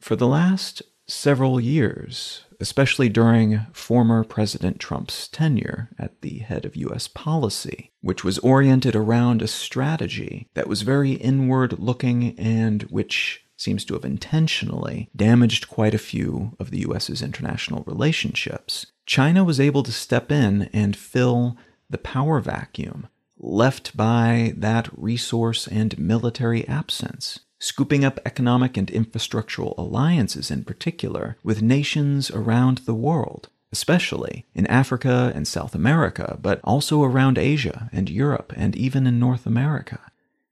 For 0.00 0.16
the 0.16 0.26
last 0.26 0.82
several 1.06 1.60
years, 1.60 2.44
especially 2.60 3.08
during 3.08 3.66
former 3.72 4.24
President 4.24 4.78
Trump's 4.78 5.28
tenure 5.28 5.90
at 5.98 6.20
the 6.22 6.38
head 6.38 6.64
of 6.64 6.76
U.S. 6.76 7.08
policy, 7.08 7.92
which 8.00 8.24
was 8.24 8.38
oriented 8.38 8.96
around 8.96 9.42
a 9.42 9.48
strategy 9.48 10.48
that 10.54 10.68
was 10.68 10.82
very 10.82 11.12
inward 11.12 11.78
looking 11.78 12.38
and 12.38 12.84
which 12.84 13.44
seems 13.56 13.84
to 13.84 13.94
have 13.94 14.04
intentionally 14.04 15.08
damaged 15.14 15.68
quite 15.68 15.94
a 15.94 15.98
few 15.98 16.56
of 16.58 16.70
the 16.70 16.80
U.S.'s 16.80 17.22
international 17.22 17.84
relationships. 17.86 18.86
China 19.06 19.44
was 19.44 19.60
able 19.60 19.82
to 19.82 19.92
step 19.92 20.32
in 20.32 20.70
and 20.72 20.96
fill 20.96 21.56
the 21.88 21.98
power 21.98 22.40
vacuum 22.40 23.08
left 23.38 23.96
by 23.96 24.54
that 24.56 24.88
resource 24.96 25.66
and 25.68 25.98
military 25.98 26.66
absence 26.66 27.40
scooping 27.64 28.04
up 28.04 28.20
economic 28.26 28.76
and 28.76 28.88
infrastructural 28.88 29.76
alliances 29.78 30.50
in 30.50 30.62
particular 30.62 31.38
with 31.42 31.62
nations 31.62 32.30
around 32.30 32.78
the 32.78 32.94
world, 32.94 33.48
especially 33.72 34.44
in 34.54 34.66
Africa 34.66 35.32
and 35.34 35.48
South 35.48 35.74
America, 35.74 36.38
but 36.42 36.60
also 36.62 37.02
around 37.02 37.38
Asia 37.38 37.88
and 37.90 38.10
Europe 38.10 38.52
and 38.54 38.76
even 38.76 39.06
in 39.06 39.18
North 39.18 39.46
America. 39.46 39.98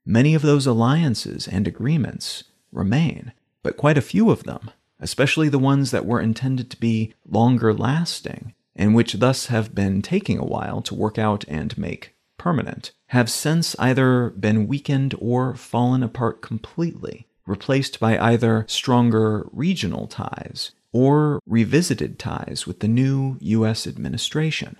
Many 0.03 0.33
of 0.33 0.41
those 0.41 0.65
alliances 0.65 1.47
and 1.47 1.67
agreements 1.67 2.45
remain, 2.71 3.31
but 3.61 3.77
quite 3.77 3.97
a 3.97 4.01
few 4.01 4.31
of 4.31 4.43
them, 4.43 4.71
especially 4.99 5.49
the 5.49 5.59
ones 5.59 5.91
that 5.91 6.07
were 6.07 6.19
intended 6.19 6.71
to 6.71 6.79
be 6.79 7.13
longer 7.29 7.75
lasting, 7.75 8.55
and 8.75 8.95
which 8.95 9.13
thus 9.13 9.45
have 9.45 9.75
been 9.75 10.01
taking 10.01 10.39
a 10.39 10.45
while 10.45 10.81
to 10.81 10.95
work 10.95 11.19
out 11.19 11.45
and 11.47 11.77
make 11.77 12.15
permanent, 12.39 12.91
have 13.13 13.29
since 13.29 13.75
either 13.77 14.31
been 14.31 14.67
weakened 14.67 15.13
or 15.19 15.53
fallen 15.53 16.01
apart 16.01 16.41
completely, 16.41 17.27
replaced 17.45 17.99
by 17.99 18.17
either 18.17 18.65
stronger 18.67 19.45
regional 19.51 20.07
ties 20.07 20.71
or 20.91 21.39
revisited 21.45 22.17
ties 22.17 22.65
with 22.65 22.79
the 22.79 22.87
new 22.87 23.37
U.S. 23.39 23.85
administration. 23.85 24.77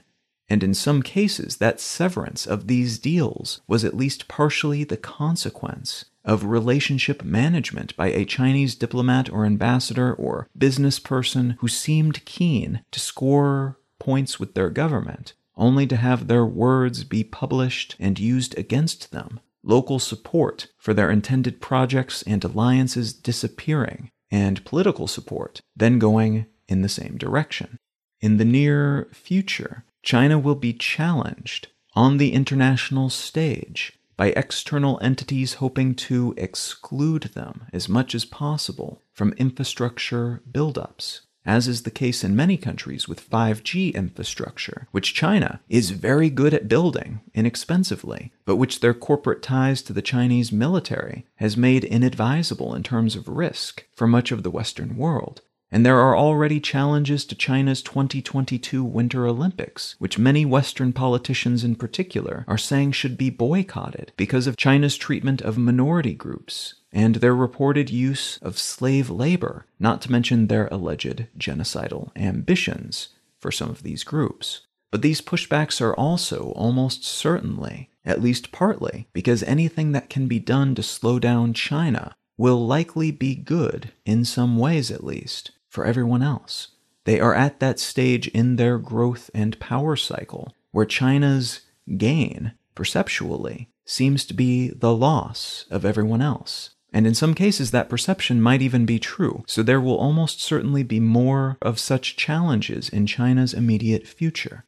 And 0.50 0.64
in 0.64 0.74
some 0.74 1.04
cases, 1.04 1.58
that 1.58 1.80
severance 1.80 2.48
of 2.48 2.66
these 2.66 2.98
deals 2.98 3.62
was 3.68 3.86
at 3.86 3.96
least 3.96 4.28
partially 4.28 4.84
the 4.84 4.98
consequence 4.98 6.06
of 6.26 6.44
relationship 6.44 7.24
management 7.24 7.96
by 7.96 8.08
a 8.08 8.26
Chinese 8.26 8.74
diplomat 8.74 9.30
or 9.30 9.46
ambassador 9.46 10.12
or 10.12 10.48
business 10.58 10.98
person 10.98 11.52
who 11.60 11.68
seemed 11.68 12.26
keen 12.26 12.82
to 12.90 13.00
score 13.00 13.78
points 14.00 14.40
with 14.40 14.56
their 14.56 14.72
government 14.72 15.34
only 15.56 15.88
to 15.88 15.96
have 15.96 16.28
their 16.28 16.46
words 16.46 17.04
be 17.04 17.24
published 17.24 17.96
and 18.00 18.20
used 18.20 18.58
against 18.58 19.12
them, 19.12 19.40
local 19.64 20.00
support 20.00 20.68
for 20.78 20.94
their 20.94 21.10
intended 21.10 21.62
projects 21.62 22.22
and 22.24 22.44
alliances 22.44 23.14
disappearing, 23.14 24.10
and 24.32 24.66
political 24.66 25.08
support 25.08 25.62
then 25.76 26.00
going 26.00 26.46
in 26.68 26.82
the 26.82 26.90
same 26.90 27.18
direction. 27.18 27.78
In 28.22 28.38
the 28.38 28.46
near 28.46 29.10
future, 29.12 29.84
China 30.02 30.40
will 30.40 30.56
be 30.56 30.74
challenged 30.74 31.68
on 31.96 32.18
the 32.18 32.34
international 32.34 33.10
stage 33.10 33.94
by 34.16 34.28
external 34.28 35.00
entities 35.02 35.56
hoping 35.56 35.96
to 35.96 36.34
exclude 36.38 37.24
them 37.34 37.68
as 37.74 37.90
much 37.90 38.16
as 38.16 38.26
possible 38.26 39.02
from 39.12 39.34
infrastructure 39.34 40.42
buildups 40.52 41.22
as 41.46 41.68
is 41.68 41.84
the 41.84 41.92
case 41.92 42.24
in 42.24 42.36
many 42.36 42.58
countries 42.58 43.08
with 43.08 43.30
5G 43.30 43.94
infrastructure, 43.94 44.88
which 44.92 45.14
China 45.14 45.60
is 45.70 45.92
very 45.92 46.30
good 46.30 46.54
at 46.54 46.68
building 46.68 47.22
inexpensively, 47.34 48.32
but 48.46 48.56
which 48.56 48.80
their 48.80 48.94
corporate 48.94 49.42
ties 49.42 49.82
to 49.84 49.94
the 49.94 50.02
Chinese 50.02 50.52
military 50.52 51.26
has 51.36 51.58
made 51.58 51.84
inadvisable 51.84 52.74
in 52.74 52.84
terms 52.84 53.16
of 53.16 53.28
risk 53.28 53.86
for 53.96 54.08
much 54.08 54.32
of 54.32 54.44
the 54.44 54.52
Western 54.52 54.96
world. 54.98 55.42
And 55.72 55.84
there 55.84 56.00
are 56.00 56.16
already 56.16 56.60
challenges 56.60 57.26
to 57.26 57.36
China's 57.36 57.82
2022 57.82 58.84
Winter 58.84 59.26
Olympics, 59.26 59.96
which 59.98 60.20
many 60.20 60.46
Western 60.46 60.94
politicians 60.94 61.64
in 61.64 61.76
particular 61.76 62.46
are 62.48 62.60
saying 62.60 62.92
should 62.92 63.18
be 63.18 63.32
boycotted 63.32 64.12
because 64.16 64.46
of 64.46 64.56
China's 64.56 64.96
treatment 64.96 65.42
of 65.42 65.58
minority 65.58 66.14
groups 66.14 66.76
and 66.94 67.16
their 67.16 67.36
reported 67.36 67.90
use 67.90 68.38
of 68.38 68.58
slave 68.58 69.10
labor, 69.10 69.66
not 69.80 70.02
to 70.04 70.12
mention 70.12 70.48
their 70.48 70.68
alleged 70.68 71.26
genocidal 71.38 72.12
ambitions 72.16 73.10
for 73.40 73.52
some 73.52 73.70
of 73.70 73.84
these 73.84 74.04
groups. 74.04 74.62
But 74.92 75.02
these 75.02 75.22
pushbacks 75.22 75.82
are 75.82 75.96
also 75.96 76.52
almost 76.56 77.04
certainly, 77.04 77.90
at 78.06 78.22
least 78.22 78.52
partly, 78.52 79.08
because 79.12 79.42
anything 79.44 79.92
that 79.94 80.10
can 80.10 80.28
be 80.28 80.38
done 80.40 80.76
to 80.76 80.84
slow 80.84 81.18
down 81.18 81.54
China 81.54 82.16
will 82.38 82.66
likely 82.66 83.10
be 83.10 83.36
good, 83.36 83.92
in 84.06 84.24
some 84.24 84.58
ways 84.58 84.92
at 84.92 85.04
least, 85.04 85.52
for 85.68 85.86
everyone 85.86 86.22
else. 86.22 86.70
They 87.06 87.20
are 87.20 87.34
at 87.34 87.60
that 87.60 87.80
stage 87.80 88.28
in 88.30 88.56
their 88.56 88.78
growth 88.78 89.32
and 89.34 89.60
power 89.60 89.96
cycle 89.96 90.54
where 90.72 90.86
China's 90.86 91.62
gain, 91.98 92.54
perceptually, 92.76 93.70
seems 93.86 94.26
to 94.26 94.34
be 94.34 94.70
the 94.70 94.94
loss 94.94 95.66
of 95.70 95.86
everyone 95.86 96.22
else. 96.22 96.73
And 96.94 97.08
in 97.08 97.16
some 97.16 97.34
cases, 97.34 97.72
that 97.72 97.90
perception 97.90 98.40
might 98.40 98.62
even 98.62 98.86
be 98.86 99.00
true. 99.00 99.44
So 99.48 99.64
there 99.64 99.82
will 99.82 99.98
almost 99.98 100.40
certainly 100.40 100.84
be 100.84 101.00
more 101.00 101.58
of 101.62 101.80
such 101.80 102.16
challenges 102.16 102.88
in 102.88 103.08
China's 103.08 103.54
immediate 103.54 104.08
future. 104.08 104.66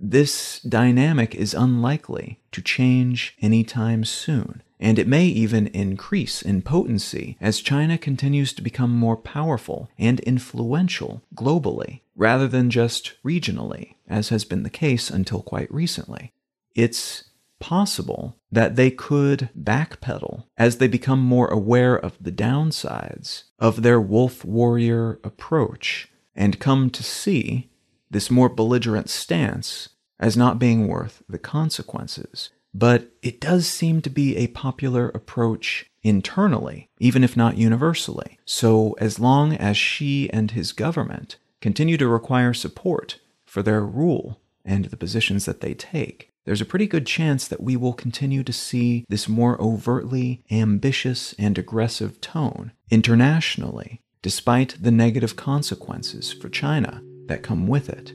This 0.00 0.60
dynamic 0.60 1.34
is 1.34 1.54
unlikely 1.54 2.40
to 2.52 2.62
change 2.62 3.36
anytime 3.40 4.04
soon, 4.04 4.62
and 4.78 4.98
it 4.98 5.08
may 5.08 5.26
even 5.26 5.66
increase 5.68 6.40
in 6.40 6.62
potency 6.62 7.36
as 7.40 7.60
China 7.60 7.98
continues 7.98 8.52
to 8.52 8.62
become 8.62 8.92
more 8.92 9.16
powerful 9.16 9.88
and 9.98 10.20
influential 10.20 11.22
globally, 11.34 12.00
rather 12.14 12.46
than 12.46 12.70
just 12.70 13.14
regionally, 13.24 13.94
as 14.08 14.28
has 14.28 14.44
been 14.44 14.62
the 14.62 14.70
case 14.70 15.10
until 15.10 15.42
quite 15.42 15.72
recently. 15.72 16.32
It's 16.76 17.24
possible 17.58 18.36
that 18.50 18.76
they 18.76 18.90
could 18.90 19.50
backpedal 19.58 20.44
as 20.56 20.78
they 20.78 20.88
become 20.88 21.20
more 21.20 21.48
aware 21.48 21.96
of 21.96 22.16
the 22.20 22.32
downsides 22.32 23.44
of 23.58 23.82
their 23.82 24.00
wolf 24.00 24.44
warrior 24.44 25.18
approach 25.24 26.08
and 26.34 26.60
come 26.60 26.88
to 26.90 27.02
see 27.02 27.68
this 28.10 28.30
more 28.30 28.48
belligerent 28.48 29.10
stance 29.10 29.90
as 30.18 30.36
not 30.36 30.58
being 30.58 30.88
worth 30.88 31.22
the 31.28 31.38
consequences. 31.38 32.50
But 32.74 33.10
it 33.22 33.40
does 33.40 33.66
seem 33.66 34.02
to 34.02 34.10
be 34.10 34.36
a 34.36 34.48
popular 34.48 35.08
approach 35.08 35.86
internally, 36.02 36.88
even 36.98 37.24
if 37.24 37.36
not 37.36 37.56
universally. 37.56 38.38
So, 38.44 38.94
as 39.00 39.18
long 39.18 39.54
as 39.54 39.76
Xi 39.76 40.30
and 40.30 40.50
his 40.50 40.72
government 40.72 41.36
continue 41.60 41.96
to 41.96 42.08
require 42.08 42.54
support 42.54 43.18
for 43.46 43.62
their 43.62 43.82
rule 43.82 44.40
and 44.64 44.86
the 44.86 44.96
positions 44.96 45.44
that 45.46 45.60
they 45.60 45.74
take, 45.74 46.30
there's 46.48 46.62
a 46.62 46.64
pretty 46.64 46.86
good 46.86 47.06
chance 47.06 47.46
that 47.46 47.62
we 47.62 47.76
will 47.76 47.92
continue 47.92 48.42
to 48.42 48.54
see 48.54 49.04
this 49.10 49.28
more 49.28 49.60
overtly 49.60 50.42
ambitious 50.50 51.34
and 51.38 51.58
aggressive 51.58 52.22
tone 52.22 52.72
internationally, 52.90 54.00
despite 54.22 54.74
the 54.80 54.90
negative 54.90 55.36
consequences 55.36 56.32
for 56.32 56.48
China 56.48 57.02
that 57.26 57.42
come 57.42 57.66
with 57.66 57.90
it. 57.90 58.14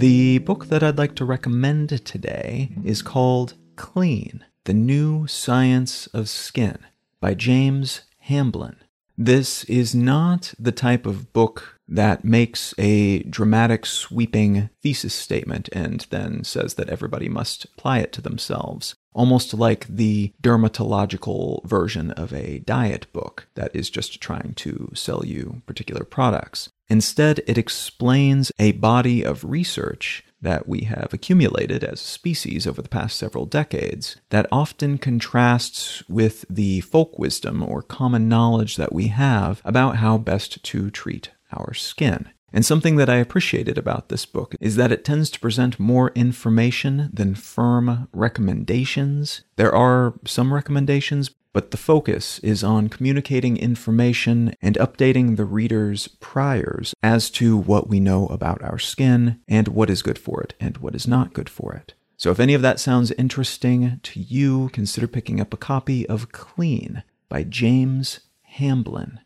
The 0.00 0.38
book 0.38 0.68
that 0.68 0.82
I'd 0.82 0.96
like 0.96 1.14
to 1.16 1.26
recommend 1.26 1.90
today 2.06 2.70
is 2.82 3.02
called 3.02 3.52
Clean 3.76 4.46
The 4.64 4.74
New 4.74 5.26
Science 5.26 6.06
of 6.08 6.28
Skin 6.28 6.80
by 7.18 7.32
James 7.32 8.02
Hamblin. 8.18 8.76
This 9.16 9.64
is 9.64 9.94
not 9.94 10.52
the 10.58 10.70
type 10.70 11.06
of 11.06 11.32
book 11.32 11.78
that 11.88 12.24
makes 12.26 12.74
a 12.76 13.22
dramatic, 13.22 13.86
sweeping 13.86 14.68
thesis 14.82 15.14
statement 15.14 15.70
and 15.72 16.06
then 16.10 16.44
says 16.44 16.74
that 16.74 16.90
everybody 16.90 17.28
must 17.28 17.64
apply 17.64 18.00
it 18.00 18.12
to 18.12 18.20
themselves. 18.20 18.94
Almost 19.14 19.54
like 19.54 19.86
the 19.86 20.34
dermatological 20.42 21.64
version 21.64 22.10
of 22.10 22.32
a 22.34 22.58
diet 22.58 23.10
book 23.14 23.48
that 23.54 23.74
is 23.74 23.88
just 23.88 24.20
trying 24.20 24.52
to 24.56 24.92
sell 24.94 25.24
you 25.24 25.62
particular 25.64 26.04
products. 26.04 26.68
Instead, 26.88 27.40
it 27.46 27.56
explains 27.56 28.52
a 28.58 28.72
body 28.72 29.24
of 29.24 29.42
research 29.42 30.22
that 30.42 30.68
we 30.68 30.82
have 30.82 31.12
accumulated 31.12 31.84
as 31.84 32.00
a 32.00 32.04
species 32.04 32.66
over 32.66 32.82
the 32.82 32.88
past 32.88 33.16
several 33.16 33.46
decades 33.46 34.16
that 34.30 34.46
often 34.50 34.98
contrasts 34.98 36.02
with 36.08 36.44
the 36.48 36.80
folk 36.80 37.18
wisdom 37.18 37.62
or 37.62 37.82
common 37.82 38.28
knowledge 38.28 38.76
that 38.76 38.92
we 38.92 39.08
have 39.08 39.60
about 39.64 39.96
how 39.96 40.18
best 40.18 40.62
to 40.62 40.90
treat 40.90 41.30
our 41.52 41.74
skin. 41.74 42.30
And 42.52 42.66
something 42.66 42.96
that 42.96 43.08
I 43.08 43.16
appreciated 43.16 43.78
about 43.78 44.08
this 44.08 44.26
book 44.26 44.56
is 44.60 44.76
that 44.76 44.90
it 44.90 45.04
tends 45.04 45.30
to 45.30 45.40
present 45.40 45.78
more 45.78 46.10
information 46.16 47.10
than 47.12 47.34
firm 47.34 48.08
recommendations. 48.12 49.42
There 49.56 49.74
are 49.74 50.14
some 50.26 50.52
recommendations, 50.52 51.30
but 51.52 51.70
the 51.70 51.76
focus 51.76 52.38
is 52.40 52.62
on 52.62 52.88
communicating 52.88 53.56
information 53.56 54.54
and 54.62 54.76
updating 54.76 55.36
the 55.36 55.44
reader's 55.44 56.08
priors 56.20 56.94
as 57.02 57.30
to 57.30 57.56
what 57.56 57.88
we 57.88 58.00
know 58.00 58.26
about 58.28 58.62
our 58.62 58.78
skin 58.78 59.40
and 59.48 59.68
what 59.68 59.90
is 59.90 60.02
good 60.02 60.18
for 60.18 60.40
it 60.42 60.54
and 60.60 60.78
what 60.78 60.94
is 60.94 61.08
not 61.08 61.32
good 61.32 61.48
for 61.48 61.74
it. 61.74 61.94
So, 62.16 62.30
if 62.30 62.38
any 62.38 62.54
of 62.54 62.62
that 62.62 62.78
sounds 62.78 63.12
interesting 63.12 63.98
to 64.02 64.20
you, 64.20 64.68
consider 64.74 65.06
picking 65.06 65.40
up 65.40 65.54
a 65.54 65.56
copy 65.56 66.06
of 66.06 66.32
Clean 66.32 67.02
by 67.28 67.44
James 67.44 68.20
Hamblin. 68.42 69.20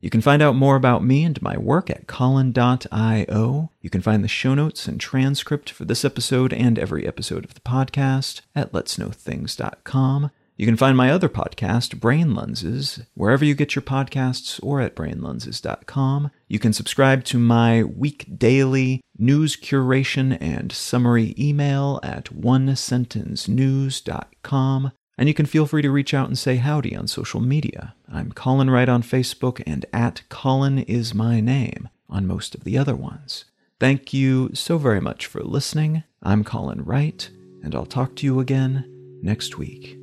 You 0.00 0.10
can 0.10 0.20
find 0.20 0.40
out 0.40 0.54
more 0.54 0.76
about 0.76 1.02
me 1.02 1.24
and 1.24 1.42
my 1.42 1.58
work 1.58 1.90
at 1.90 2.06
Colin.io. 2.06 3.72
You 3.80 3.90
can 3.90 4.00
find 4.00 4.22
the 4.22 4.28
show 4.28 4.54
notes 4.54 4.86
and 4.86 5.00
transcript 5.00 5.70
for 5.70 5.84
this 5.84 6.04
episode 6.04 6.52
and 6.52 6.78
every 6.78 7.04
episode 7.04 7.44
of 7.44 7.54
the 7.54 7.60
podcast 7.60 8.42
at 8.54 8.70
letsknowthings.com. 8.70 10.30
You 10.58 10.66
can 10.66 10.76
find 10.76 10.94
my 10.96 11.10
other 11.12 11.28
podcast, 11.28 12.00
Brain 12.00 12.34
Lenses, 12.34 13.04
wherever 13.14 13.44
you 13.44 13.54
get 13.54 13.76
your 13.76 13.82
podcasts 13.82 14.58
or 14.60 14.80
at 14.80 14.96
brainlenses.com. 14.96 16.32
You 16.48 16.58
can 16.58 16.72
subscribe 16.72 17.22
to 17.26 17.38
my 17.38 17.84
week 17.84 18.26
daily 18.36 19.00
news 19.16 19.54
curation 19.54 20.36
and 20.40 20.72
summary 20.72 21.36
email 21.38 22.00
at 22.02 22.24
onesentencenews.com. 22.24 24.92
And 25.16 25.28
you 25.28 25.34
can 25.34 25.46
feel 25.46 25.66
free 25.66 25.82
to 25.82 25.92
reach 25.92 26.12
out 26.12 26.26
and 26.26 26.36
say 26.36 26.56
howdy 26.56 26.96
on 26.96 27.06
social 27.06 27.40
media. 27.40 27.94
I'm 28.12 28.32
Colin 28.32 28.68
Wright 28.68 28.88
on 28.88 29.04
Facebook 29.04 29.62
and 29.64 29.86
at 29.92 30.22
Colin 30.28 30.80
is 30.80 31.14
my 31.14 31.38
name 31.38 31.88
on 32.10 32.26
most 32.26 32.56
of 32.56 32.64
the 32.64 32.76
other 32.76 32.96
ones. 32.96 33.44
Thank 33.78 34.12
you 34.12 34.50
so 34.54 34.76
very 34.76 35.00
much 35.00 35.26
for 35.26 35.40
listening. 35.40 36.02
I'm 36.20 36.42
Colin 36.42 36.84
Wright, 36.84 37.30
and 37.62 37.76
I'll 37.76 37.86
talk 37.86 38.16
to 38.16 38.26
you 38.26 38.40
again 38.40 38.97
next 39.22 39.58
week. 39.58 39.98